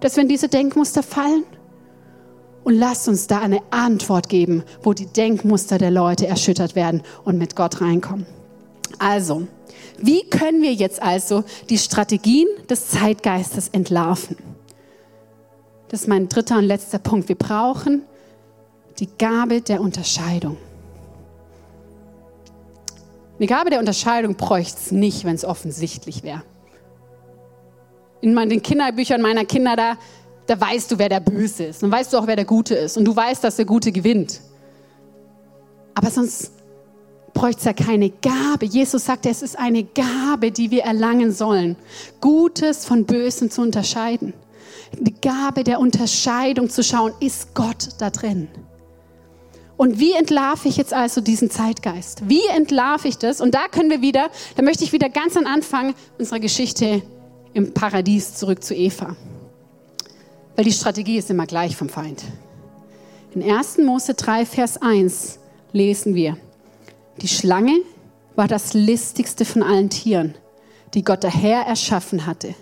dass 0.00 0.16
wenn 0.16 0.28
diese 0.28 0.48
Denkmuster 0.48 1.02
fallen. 1.02 1.44
Und 2.64 2.74
lasst 2.74 3.08
uns 3.08 3.26
da 3.26 3.38
eine 3.38 3.60
Antwort 3.70 4.28
geben, 4.28 4.64
wo 4.82 4.92
die 4.92 5.06
Denkmuster 5.06 5.78
der 5.78 5.90
Leute 5.90 6.26
erschüttert 6.26 6.74
werden 6.74 7.02
und 7.24 7.38
mit 7.38 7.54
Gott 7.54 7.80
reinkommen. 7.80 8.26
Also, 8.98 9.46
wie 9.98 10.24
können 10.28 10.62
wir 10.62 10.74
jetzt 10.74 11.00
also 11.00 11.44
die 11.68 11.78
Strategien 11.78 12.48
des 12.68 12.88
Zeitgeistes 12.88 13.68
entlarven? 13.68 14.36
Das 15.90 16.02
ist 16.02 16.06
mein 16.06 16.28
dritter 16.28 16.56
und 16.56 16.64
letzter 16.64 17.00
Punkt. 17.00 17.28
Wir 17.28 17.34
brauchen 17.34 18.02
die 19.00 19.08
Gabe 19.18 19.60
der 19.60 19.80
Unterscheidung. 19.80 20.56
Eine 23.36 23.46
Gabe 23.48 23.70
der 23.70 23.80
Unterscheidung 23.80 24.36
bräuchte 24.36 24.78
es 24.78 24.92
nicht, 24.92 25.24
wenn 25.24 25.34
es 25.34 25.44
offensichtlich 25.44 26.22
wäre. 26.22 26.42
In 28.20 28.36
den 28.36 28.62
Kinderbüchern 28.62 29.20
meiner 29.20 29.44
Kinder, 29.44 29.74
da, 29.74 29.96
da 30.46 30.60
weißt 30.60 30.92
du, 30.92 30.98
wer 30.98 31.08
der 31.08 31.20
Böse 31.20 31.64
ist. 31.64 31.82
Dann 31.82 31.90
weißt 31.90 32.12
du 32.12 32.18
auch, 32.18 32.26
wer 32.28 32.36
der 32.36 32.44
Gute 32.44 32.76
ist. 32.76 32.96
Und 32.96 33.04
du 33.04 33.16
weißt, 33.16 33.42
dass 33.42 33.56
der 33.56 33.64
Gute 33.64 33.90
gewinnt. 33.90 34.40
Aber 35.96 36.10
sonst 36.10 36.52
bräuchte 37.34 37.58
es 37.58 37.64
ja 37.64 37.72
keine 37.72 38.10
Gabe. 38.10 38.66
Jesus 38.66 39.06
sagt, 39.06 39.26
es 39.26 39.42
ist 39.42 39.58
eine 39.58 39.82
Gabe, 39.82 40.52
die 40.52 40.70
wir 40.70 40.84
erlangen 40.84 41.32
sollen, 41.32 41.74
Gutes 42.20 42.84
von 42.84 43.06
Bösem 43.06 43.50
zu 43.50 43.60
unterscheiden 43.62 44.34
die 44.98 45.14
Gabe 45.20 45.64
der 45.64 45.80
Unterscheidung 45.80 46.68
zu 46.68 46.82
schauen, 46.82 47.12
ist 47.20 47.54
Gott 47.54 47.88
da 47.98 48.10
drin? 48.10 48.48
Und 49.76 49.98
wie 49.98 50.12
entlarve 50.12 50.68
ich 50.68 50.76
jetzt 50.76 50.92
also 50.92 51.22
diesen 51.22 51.50
Zeitgeist? 51.50 52.28
Wie 52.28 52.46
entlarve 52.54 53.08
ich 53.08 53.16
das? 53.16 53.40
Und 53.40 53.54
da 53.54 53.66
können 53.68 53.88
wir 53.88 54.02
wieder, 54.02 54.28
da 54.56 54.62
möchte 54.62 54.84
ich 54.84 54.92
wieder 54.92 55.08
ganz 55.08 55.38
am 55.38 55.46
Anfang 55.46 55.94
unserer 56.18 56.38
Geschichte 56.38 57.02
im 57.54 57.72
Paradies 57.72 58.34
zurück 58.34 58.62
zu 58.62 58.74
Eva. 58.74 59.16
Weil 60.54 60.64
die 60.66 60.72
Strategie 60.72 61.16
ist 61.16 61.30
immer 61.30 61.46
gleich 61.46 61.76
vom 61.76 61.88
Feind. 61.88 62.22
In 63.34 63.42
1. 63.42 63.78
Mose 63.78 64.12
3, 64.12 64.44
Vers 64.44 64.82
1 64.82 65.38
lesen 65.72 66.14
wir, 66.14 66.36
die 67.22 67.28
Schlange 67.28 67.80
war 68.36 68.48
das 68.48 68.74
listigste 68.74 69.44
von 69.44 69.62
allen 69.62 69.88
Tieren, 69.88 70.34
die 70.92 71.04
Gott 71.04 71.22
der 71.22 71.34
Herr 71.34 71.62
erschaffen 71.62 72.26
hatte. 72.26 72.54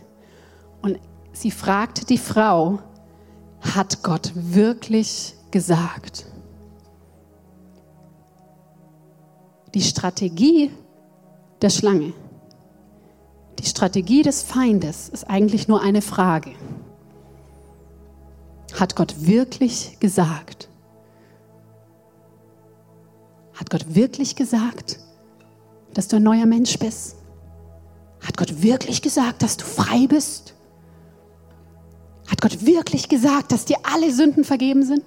Und 0.83 0.99
Sie 1.41 1.53
fragte 1.53 2.05
die 2.05 2.19
Frau, 2.19 2.81
hat 3.61 4.03
Gott 4.03 4.33
wirklich 4.35 5.37
gesagt? 5.53 6.27
Die 9.73 9.83
Strategie 9.83 10.73
der 11.63 11.71
Schlange, 11.71 12.13
die 13.61 13.67
Strategie 13.67 14.23
des 14.23 14.43
Feindes 14.43 15.09
ist 15.09 15.31
eigentlich 15.31 15.69
nur 15.69 15.81
eine 15.81 16.03
Frage. 16.03 16.51
Hat 18.75 18.97
Gott 18.97 19.25
wirklich 19.25 20.01
gesagt? 20.01 20.69
Hat 23.55 23.71
Gott 23.71 23.95
wirklich 23.95 24.35
gesagt, 24.35 24.99
dass 25.95 26.09
du 26.09 26.17
ein 26.17 26.25
neuer 26.25 26.47
Mensch 26.47 26.81
bist? 26.81 27.15
Hat 28.27 28.37
Gott 28.37 28.61
wirklich 28.61 29.03
gesagt, 29.03 29.45
dass 29.45 29.57
du 29.57 29.65
frei 29.65 30.09
bist? 30.09 30.57
Hat 32.29 32.43
Gott 32.43 32.65
wirklich 32.65 33.09
gesagt, 33.09 33.53
dass 33.53 33.65
dir 33.65 33.77
alle 33.83 34.13
Sünden 34.13 34.45
vergeben 34.45 34.85
sind? 34.85 35.03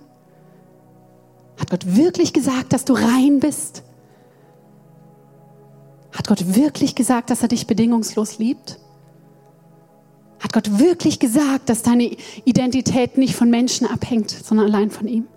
Hat 1.60 1.70
Gott 1.70 1.96
wirklich 1.96 2.34
gesagt, 2.34 2.74
dass 2.74 2.86
du 2.86 2.94
rein 2.94 3.40
bist? 3.40 3.84
Hat 6.12 6.28
Gott 6.28 6.56
wirklich 6.56 6.96
gesagt, 6.96 7.30
dass 7.30 7.42
er 7.42 7.48
dich 7.48 7.68
bedingungslos 7.68 8.40
liebt? 8.40 8.80
Hat 10.40 10.54
Gott 10.54 10.80
wirklich 10.80 11.20
gesagt, 11.20 11.70
dass 11.70 11.84
deine 11.84 12.18
Identität 12.46 13.18
nicht 13.18 13.36
von 13.36 13.50
Menschen 13.50 13.86
abhängt, 13.86 14.32
sondern 14.32 14.66
allein 14.68 14.90
von 14.90 15.08
ihm? 15.08 15.28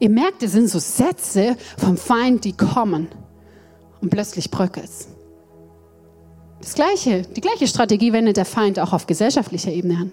Ihr 0.00 0.08
merkt, 0.08 0.42
es 0.42 0.52
sind 0.52 0.68
so 0.68 0.78
Sätze 0.78 1.56
vom 1.76 1.96
Feind, 1.96 2.44
die 2.44 2.54
kommen 2.54 3.08
und 4.00 4.10
plötzlich 4.10 4.50
bröckelt. 4.50 4.90
Das 6.60 6.74
gleiche, 6.74 7.22
die 7.22 7.42
gleiche 7.42 7.68
Strategie 7.68 8.12
wendet 8.12 8.38
der 8.38 8.46
Feind 8.46 8.80
auch 8.80 8.94
auf 8.94 9.06
gesellschaftlicher 9.06 9.70
Ebene 9.70 9.98
an. 9.98 10.12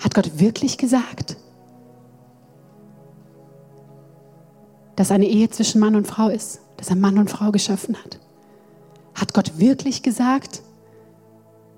Hat 0.00 0.14
Gott 0.14 0.38
wirklich 0.40 0.78
gesagt, 0.78 1.36
dass 4.96 5.10
eine 5.10 5.26
Ehe 5.26 5.48
zwischen 5.50 5.80
Mann 5.80 5.94
und 5.94 6.06
Frau 6.06 6.28
ist, 6.28 6.60
dass 6.78 6.88
er 6.88 6.96
Mann 6.96 7.18
und 7.18 7.30
Frau 7.30 7.52
geschaffen 7.52 7.96
hat? 7.96 8.18
Hat 9.14 9.34
Gott 9.34 9.58
wirklich 9.58 10.02
gesagt, 10.02 10.62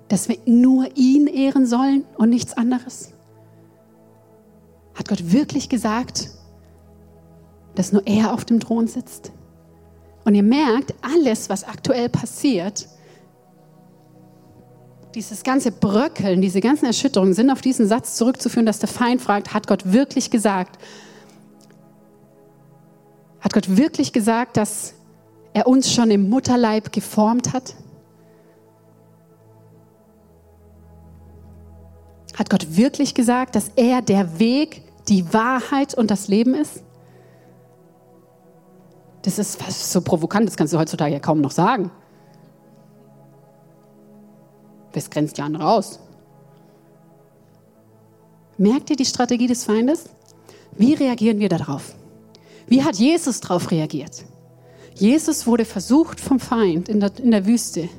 dass 0.07 0.29
wir 0.29 0.37
nur 0.45 0.87
ihn 0.95 1.27
ehren 1.27 1.65
sollen 1.65 2.05
und 2.17 2.29
nichts 2.29 2.55
anderes? 2.55 3.11
Hat 4.95 5.09
Gott 5.09 5.31
wirklich 5.31 5.69
gesagt, 5.69 6.29
dass 7.75 7.91
nur 7.91 8.05
er 8.07 8.33
auf 8.33 8.45
dem 8.45 8.59
Thron 8.59 8.87
sitzt? 8.87 9.31
Und 10.23 10.35
ihr 10.35 10.43
merkt, 10.43 10.93
alles, 11.01 11.49
was 11.49 11.65
aktuell 11.65 12.07
passiert, 12.07 12.87
dieses 15.15 15.43
ganze 15.43 15.71
Bröckeln, 15.71 16.41
diese 16.41 16.59
ganzen 16.59 16.85
Erschütterungen 16.85 17.33
sind 17.33 17.49
auf 17.51 17.61
diesen 17.61 17.87
Satz 17.87 18.15
zurückzuführen, 18.15 18.65
dass 18.65 18.79
der 18.79 18.89
Feind 18.89 19.21
fragt, 19.21 19.53
hat 19.53 19.67
Gott 19.67 19.91
wirklich 19.91 20.31
gesagt, 20.31 20.79
hat 23.39 23.53
Gott 23.53 23.77
wirklich 23.77 24.13
gesagt, 24.13 24.57
dass 24.57 24.95
er 25.53 25.67
uns 25.67 25.91
schon 25.93 26.09
im 26.09 26.29
Mutterleib 26.29 26.91
geformt 26.91 27.53
hat? 27.53 27.75
Hat 32.37 32.49
Gott 32.49 32.75
wirklich 32.75 33.13
gesagt, 33.13 33.55
dass 33.55 33.69
er 33.75 34.01
der 34.01 34.39
Weg, 34.39 34.81
die 35.07 35.31
Wahrheit 35.33 35.93
und 35.93 36.09
das 36.09 36.27
Leben 36.27 36.55
ist? 36.55 36.83
Das 39.21 39.37
ist 39.37 39.91
so 39.91 40.01
provokant, 40.01 40.47
das 40.47 40.57
kannst 40.57 40.73
du 40.73 40.79
heutzutage 40.79 41.13
ja 41.13 41.19
kaum 41.19 41.41
noch 41.41 41.51
sagen. 41.51 41.91
Das 44.93 45.09
grenzt 45.09 45.37
ja 45.37 45.45
andere 45.45 45.67
aus. 45.67 45.99
Merkt 48.57 48.89
ihr 48.89 48.95
die 48.95 49.05
Strategie 49.05 49.47
des 49.47 49.65
Feindes? 49.65 50.05
Wie 50.77 50.93
reagieren 50.93 51.39
wir 51.39 51.49
darauf? 51.49 51.95
Wie 52.67 52.83
hat 52.83 52.95
Jesus 52.95 53.39
darauf 53.39 53.71
reagiert? 53.71 54.23
Jesus 54.95 55.47
wurde 55.47 55.65
versucht 55.65 56.19
vom 56.19 56.39
Feind 56.39 56.87
in 56.87 56.99
der, 56.99 57.11
in 57.17 57.31
der 57.31 57.45
Wüste. 57.45 57.89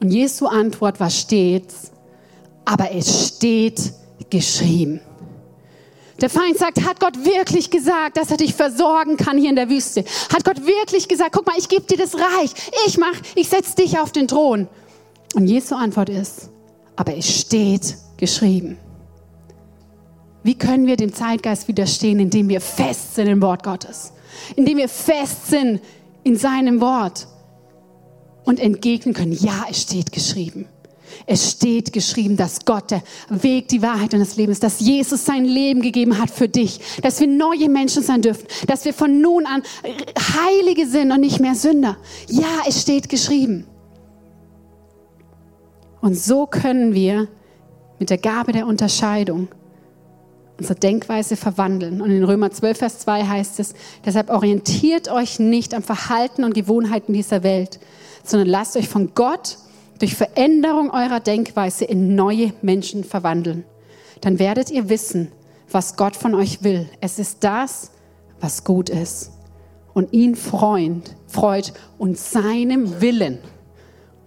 Und 0.00 0.10
Jesu 0.10 0.46
Antwort 0.46 1.00
war 1.00 1.10
stets, 1.10 1.90
aber 2.64 2.92
es 2.92 3.28
steht 3.28 3.92
geschrieben. 4.30 5.00
Der 6.20 6.28
Feind 6.28 6.58
sagt, 6.58 6.84
hat 6.84 7.00
Gott 7.00 7.24
wirklich 7.24 7.70
gesagt, 7.70 8.16
dass 8.16 8.30
er 8.30 8.36
dich 8.36 8.54
versorgen 8.54 9.16
kann 9.16 9.38
hier 9.38 9.50
in 9.50 9.56
der 9.56 9.70
Wüste? 9.70 10.04
Hat 10.32 10.44
Gott 10.44 10.66
wirklich 10.66 11.08
gesagt, 11.08 11.32
guck 11.32 11.46
mal, 11.46 11.56
ich 11.56 11.68
gebe 11.68 11.86
dir 11.86 11.96
das 11.96 12.14
Reich. 12.14 12.50
Ich 12.86 12.98
mach, 12.98 13.14
ich 13.36 13.48
setze 13.48 13.76
dich 13.76 13.98
auf 13.98 14.10
den 14.10 14.26
Thron. 14.26 14.68
Und 15.34 15.46
Jesu 15.46 15.74
Antwort 15.74 16.08
ist, 16.08 16.50
aber 16.96 17.16
es 17.16 17.40
steht 17.40 17.96
geschrieben. 18.16 18.78
Wie 20.42 20.54
können 20.54 20.86
wir 20.86 20.96
dem 20.96 21.12
Zeitgeist 21.12 21.68
widerstehen, 21.68 22.20
indem 22.20 22.48
wir 22.48 22.60
fest 22.60 23.14
sind 23.14 23.26
im 23.26 23.42
Wort 23.42 23.62
Gottes? 23.62 24.12
Indem 24.56 24.78
wir 24.78 24.88
fest 24.88 25.48
sind 25.48 25.80
in 26.24 26.36
seinem 26.36 26.80
Wort 26.80 27.26
und 28.44 28.60
entgegnen 28.60 29.14
können, 29.14 29.32
ja, 29.32 29.64
es 29.68 29.82
steht 29.82 30.12
geschrieben. 30.12 30.66
Es 31.26 31.50
steht 31.50 31.92
geschrieben, 31.92 32.36
dass 32.36 32.64
Gott 32.64 32.90
der 32.90 33.02
Weg, 33.28 33.68
die 33.68 33.82
Wahrheit 33.82 34.14
und 34.14 34.20
das 34.20 34.36
Leben 34.36 34.52
ist, 34.52 34.62
dass 34.62 34.80
Jesus 34.80 35.24
sein 35.24 35.44
Leben 35.44 35.82
gegeben 35.82 36.18
hat 36.18 36.30
für 36.30 36.48
dich, 36.48 36.80
dass 37.02 37.20
wir 37.20 37.26
neue 37.26 37.68
Menschen 37.68 38.02
sein 38.02 38.22
dürfen, 38.22 38.46
dass 38.66 38.84
wir 38.84 38.94
von 38.94 39.20
nun 39.20 39.46
an 39.46 39.62
Heilige 40.36 40.86
sind 40.86 41.12
und 41.12 41.20
nicht 41.20 41.40
mehr 41.40 41.54
Sünder. 41.54 41.96
Ja, 42.28 42.62
es 42.66 42.82
steht 42.82 43.08
geschrieben. 43.08 43.66
Und 46.00 46.16
so 46.16 46.46
können 46.46 46.94
wir 46.94 47.28
mit 47.98 48.10
der 48.10 48.18
Gabe 48.18 48.52
der 48.52 48.66
Unterscheidung 48.66 49.48
unsere 50.58 50.78
Denkweise 50.78 51.36
verwandeln. 51.36 52.00
Und 52.00 52.10
in 52.10 52.24
Römer 52.24 52.50
12, 52.50 52.78
Vers 52.78 52.98
2 53.00 53.24
heißt 53.24 53.60
es, 53.60 53.74
deshalb 54.04 54.30
orientiert 54.30 55.08
euch 55.08 55.38
nicht 55.38 55.72
am 55.72 55.82
Verhalten 55.82 56.44
und 56.44 56.54
Gewohnheiten 56.54 57.12
dieser 57.12 57.42
Welt, 57.42 57.78
sondern 58.24 58.48
lasst 58.48 58.76
euch 58.76 58.88
von 58.88 59.12
Gott 59.14 59.58
durch 60.00 60.14
Veränderung 60.14 60.90
eurer 60.90 61.20
Denkweise 61.20 61.84
in 61.84 62.14
neue 62.14 62.52
Menschen 62.62 63.04
verwandeln. 63.04 63.64
Dann 64.20 64.38
werdet 64.38 64.70
ihr 64.70 64.88
wissen, 64.88 65.30
was 65.70 65.96
Gott 65.96 66.16
von 66.16 66.34
euch 66.34 66.62
will. 66.62 66.88
Es 67.00 67.18
ist 67.18 67.44
das, 67.44 67.92
was 68.40 68.64
gut 68.64 68.88
ist 68.88 69.32
und 69.94 70.12
ihn 70.12 70.34
freut, 70.34 71.14
freut 71.26 71.72
und 71.98 72.18
seinem 72.18 73.00
Willen 73.00 73.38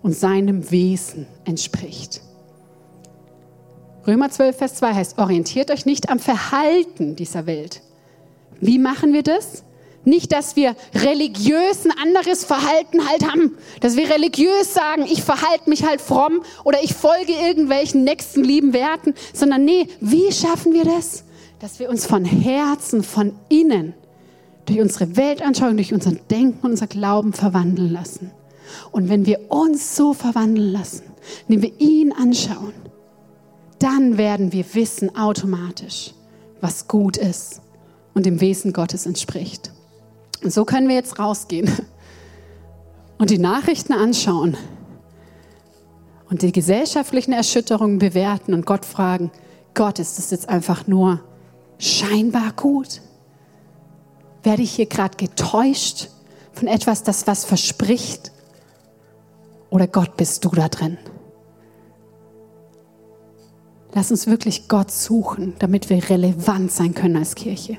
und 0.01 0.15
seinem 0.15 0.71
Wesen 0.71 1.27
entspricht. 1.45 2.21
Römer 4.07 4.29
12, 4.29 4.57
Vers 4.57 4.75
2 4.75 4.93
heißt, 4.95 5.17
orientiert 5.19 5.69
euch 5.69 5.85
nicht 5.85 6.09
am 6.09 6.19
Verhalten 6.19 7.15
dieser 7.15 7.45
Welt. 7.45 7.81
Wie 8.59 8.79
machen 8.79 9.13
wir 9.13 9.23
das? 9.23 9.63
Nicht, 10.03 10.31
dass 10.31 10.55
wir 10.55 10.75
religiös 10.95 11.85
ein 11.85 11.91
anderes 12.01 12.43
Verhalten 12.43 13.07
halt 13.07 13.31
haben, 13.31 13.57
dass 13.81 13.95
wir 13.95 14.09
religiös 14.09 14.73
sagen, 14.73 15.05
ich 15.05 15.21
verhalte 15.21 15.69
mich 15.69 15.85
halt 15.85 16.01
fromm 16.01 16.41
oder 16.63 16.83
ich 16.83 16.95
folge 16.95 17.33
irgendwelchen 17.33 18.03
nächsten 18.03 18.43
lieben 18.43 18.73
Werten, 18.73 19.13
sondern 19.33 19.63
nee, 19.63 19.87
wie 19.99 20.31
schaffen 20.31 20.73
wir 20.73 20.85
das? 20.85 21.23
Dass 21.59 21.79
wir 21.79 21.89
uns 21.89 22.07
von 22.07 22.25
Herzen, 22.25 23.03
von 23.03 23.33
innen, 23.49 23.93
durch 24.65 24.79
unsere 24.79 25.15
Weltanschauung, 25.15 25.75
durch 25.75 25.93
unser 25.93 26.11
Denken 26.11 26.65
unser 26.65 26.87
Glauben 26.87 27.33
verwandeln 27.33 27.91
lassen. 27.91 28.31
Und 28.91 29.09
wenn 29.09 29.25
wir 29.25 29.51
uns 29.51 29.95
so 29.95 30.13
verwandeln 30.13 30.71
lassen, 30.71 31.03
wenn 31.47 31.61
wir 31.61 31.79
ihn 31.79 32.11
anschauen, 32.11 32.73
dann 33.79 34.17
werden 34.17 34.51
wir 34.51 34.65
wissen 34.73 35.15
automatisch, 35.15 36.13
was 36.61 36.87
gut 36.87 37.17
ist 37.17 37.61
und 38.13 38.25
dem 38.25 38.39
Wesen 38.39 38.73
Gottes 38.73 39.05
entspricht. 39.05 39.71
Und 40.43 40.53
so 40.53 40.65
können 40.65 40.87
wir 40.87 40.95
jetzt 40.95 41.19
rausgehen 41.19 41.69
und 43.17 43.29
die 43.29 43.39
Nachrichten 43.39 43.93
anschauen 43.93 44.55
und 46.29 46.43
die 46.43 46.51
gesellschaftlichen 46.51 47.33
Erschütterungen 47.33 47.99
bewerten 47.99 48.53
und 48.53 48.65
Gott 48.65 48.85
fragen, 48.85 49.31
Gott, 49.73 49.99
ist 49.99 50.17
das 50.17 50.31
jetzt 50.31 50.49
einfach 50.49 50.87
nur 50.87 51.21
scheinbar 51.77 52.53
gut? 52.53 53.01
Werde 54.43 54.63
ich 54.63 54.71
hier 54.71 54.85
gerade 54.85 55.17
getäuscht 55.17 56.09
von 56.53 56.67
etwas, 56.67 57.03
das 57.03 57.27
was 57.27 57.45
verspricht 57.45 58.31
oder 59.71 59.87
Gott, 59.87 60.17
bist 60.17 60.45
du 60.45 60.49
da 60.49 60.69
drin? 60.69 60.99
Lass 63.93 64.11
uns 64.11 64.27
wirklich 64.27 64.67
Gott 64.67 64.91
suchen, 64.91 65.55
damit 65.59 65.89
wir 65.89 66.09
relevant 66.09 66.71
sein 66.71 66.93
können 66.93 67.17
als 67.17 67.35
Kirche. 67.35 67.77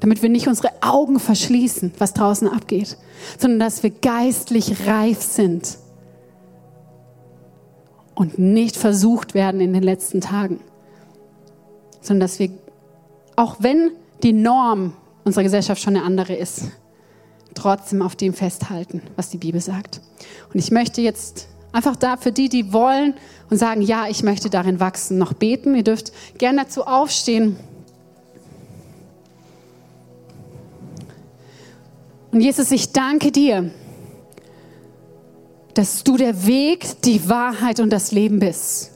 Damit 0.00 0.22
wir 0.22 0.28
nicht 0.28 0.46
unsere 0.46 0.70
Augen 0.82 1.18
verschließen, 1.18 1.94
was 1.98 2.14
draußen 2.14 2.48
abgeht, 2.48 2.96
sondern 3.38 3.60
dass 3.60 3.82
wir 3.82 3.90
geistlich 3.90 4.86
reif 4.86 5.22
sind 5.22 5.78
und 8.14 8.38
nicht 8.38 8.76
versucht 8.76 9.34
werden 9.34 9.60
in 9.60 9.72
den 9.72 9.82
letzten 9.82 10.20
Tagen, 10.20 10.60
sondern 12.00 12.20
dass 12.20 12.38
wir, 12.38 12.50
auch 13.36 13.56
wenn 13.60 13.92
die 14.22 14.32
Norm 14.32 14.94
unserer 15.24 15.44
Gesellschaft 15.44 15.80
schon 15.80 15.96
eine 15.96 16.04
andere 16.04 16.34
ist, 16.34 16.72
trotzdem 17.54 18.02
auf 18.02 18.16
dem 18.16 18.34
festhalten, 18.34 19.02
was 19.16 19.30
die 19.30 19.38
Bibel 19.38 19.60
sagt. 19.60 20.00
Und 20.52 20.58
ich 20.58 20.70
möchte 20.70 21.00
jetzt 21.00 21.48
Einfach 21.72 21.96
da 21.96 22.18
für 22.18 22.32
die, 22.32 22.50
die 22.50 22.72
wollen 22.72 23.14
und 23.48 23.56
sagen, 23.56 23.80
ja, 23.80 24.06
ich 24.06 24.22
möchte 24.22 24.50
darin 24.50 24.78
wachsen, 24.78 25.16
noch 25.16 25.32
beten. 25.32 25.74
Ihr 25.74 25.84
dürft 25.84 26.12
gerne 26.36 26.64
dazu 26.64 26.84
aufstehen. 26.84 27.56
Und 32.30 32.42
Jesus, 32.42 32.70
ich 32.70 32.92
danke 32.92 33.32
dir, 33.32 33.70
dass 35.72 36.04
du 36.04 36.18
der 36.18 36.46
Weg, 36.46 37.00
die 37.02 37.28
Wahrheit 37.28 37.80
und 37.80 37.90
das 37.90 38.12
Leben 38.12 38.38
bist. 38.38 38.90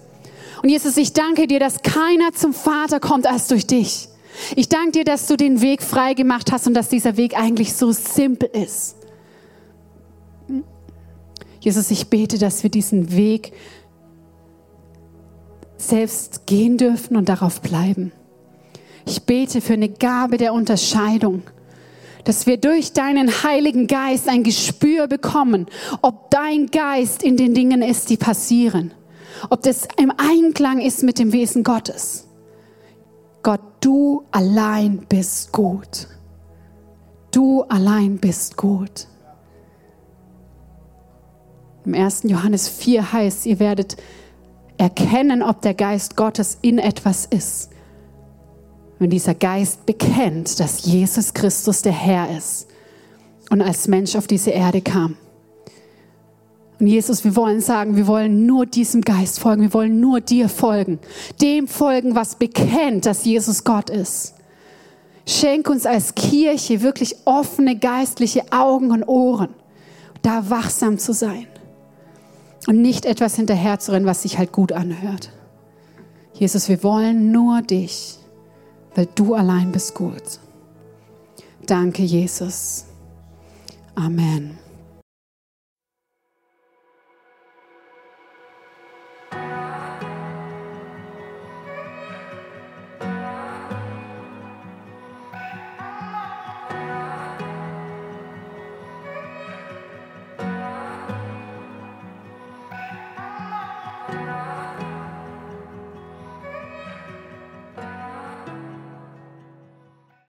Und 0.63 0.69
Jesus, 0.69 0.99
ich 0.99 1.15
danke 1.15 1.47
dir, 1.47 1.61
dass 1.61 1.83
keiner 1.83 2.33
zum 2.35 2.53
Vater 2.53 3.01
kommt 3.01 3.27
als 3.27 3.49
durch 3.49 3.67
dich. 3.67 4.09
Ich 4.55 4.69
danke 4.69 4.93
dir, 4.93 5.05
dass 5.05 5.27
du 5.27 5.37
den 5.37 5.61
Weg 5.61 5.83
frei 5.83 6.15
gemacht 6.15 6.53
hast 6.53 6.67
und 6.67 6.75
dass 6.75 6.89
dieser 6.89 7.17
Weg 7.17 7.39
eigentlich 7.39 7.75
so 7.75 7.93
simpel 7.93 8.49
ist. 8.53 8.97
Jesus, 11.61 11.91
ich 11.91 12.09
bete, 12.09 12.39
dass 12.39 12.63
wir 12.63 12.71
diesen 12.71 13.17
Weg 13.17 13.53
selbst 15.79 16.47
gehen 16.47 16.79
dürfen 16.79 17.17
und 17.17 17.29
darauf 17.29 17.61
bleiben. 17.61 18.13
Ich 19.05 19.23
bete 19.23 19.61
für 19.61 19.75
eine 19.75 19.89
Gabe 19.89 20.37
der 20.37 20.53
Unterscheidung, 20.53 21.43
dass 22.25 22.47
wir 22.47 22.57
durch 22.57 22.93
deinen 22.93 23.43
Heiligen 23.45 23.87
Geist 23.87 24.29
ein 24.29 24.43
Gespür 24.43 25.07
bekommen, 25.07 25.67
ob 26.03 26.31
dein 26.31 26.67
Geist 26.67 27.23
in 27.23 27.37
den 27.37 27.55
Dingen 27.55 27.83
ist, 27.83 28.11
die 28.11 28.17
passieren, 28.17 28.93
ob 29.49 29.63
das 29.63 29.87
im 29.97 30.13
Einklang 30.17 30.81
ist 30.81 31.03
mit 31.05 31.19
dem 31.19 31.33
Wesen 31.33 31.63
Gottes. 31.63 32.26
Gott, 33.47 33.61
du 33.79 34.25
allein 34.33 35.07
bist 35.09 35.53
gut. 35.53 36.09
Du 37.31 37.63
allein 37.63 38.19
bist 38.19 38.57
gut. 38.57 39.07
Im 41.85 41.95
1. 41.95 42.25
Johannes 42.25 42.69
4 42.69 43.13
heißt, 43.13 43.47
ihr 43.47 43.61
werdet 43.61 43.99
erkennen, 44.79 45.45
ob 45.45 45.63
der 45.63 45.75
Geist 45.75 46.17
Gottes 46.17 46.59
in 46.61 46.81
etwas 46.81 47.25
ist. 47.25 47.71
Wenn 48.99 49.11
dieser 49.11 49.37
Geist 49.37 49.87
bekennt, 49.87 50.59
dass 50.59 50.85
Jesus 50.85 51.33
Christus 51.33 51.83
der 51.83 51.93
Herr 51.93 52.37
ist 52.37 52.67
und 53.51 53.63
als 53.63 53.87
Mensch 53.87 54.17
auf 54.17 54.27
diese 54.27 54.51
Erde 54.51 54.81
kam. 54.81 55.17
Und 56.79 56.89
Jesus, 56.89 57.25
wir 57.25 57.35
wollen 57.37 57.61
sagen, 57.61 57.97
wir 57.97 58.07
wollen 58.07 58.45
nur 58.45 58.67
diesem 58.67 59.01
Geist 59.01 59.41
folgen, 59.41 59.63
wir 59.63 59.73
wollen 59.73 59.99
nur 59.99 60.21
dir 60.21 60.49
folgen, 60.49 60.99
dem 61.41 61.69
folgen, 61.69 62.15
was 62.15 62.35
bekennt, 62.37 63.07
dass 63.07 63.25
Jesus 63.25 63.65
Gott 63.65 63.89
ist. 63.89 64.35
Schenk 65.27 65.69
uns 65.71 65.87
als 65.87 66.15
Kirche 66.15 66.83
wirklich 66.83 67.17
offene 67.25 67.79
geistliche 67.79 68.53
Augen 68.53 68.93
und 68.93 69.05
Ohren, 69.05 69.49
da 70.23 70.51
wachsam 70.51 70.99
zu 70.99 71.13
sein 71.13 71.47
und 72.67 72.83
nicht 72.83 73.07
etwas 73.07 73.37
hinterherzurennen, 73.37 74.07
was 74.07 74.23
sich 74.23 74.39
halt 74.39 74.53
gut 74.53 74.73
anhört. 74.73 75.31
Jesus, 76.35 76.69
wir 76.69 76.83
wollen 76.83 77.33
nur 77.33 77.63
dich, 77.63 78.19
weil 78.95 79.09
du 79.15 79.35
allein 79.35 79.73
bist 79.73 79.95
gut. 79.95 80.41
Danke, 81.67 82.03
Jesus. 82.03 82.85
Amen. 83.95 84.66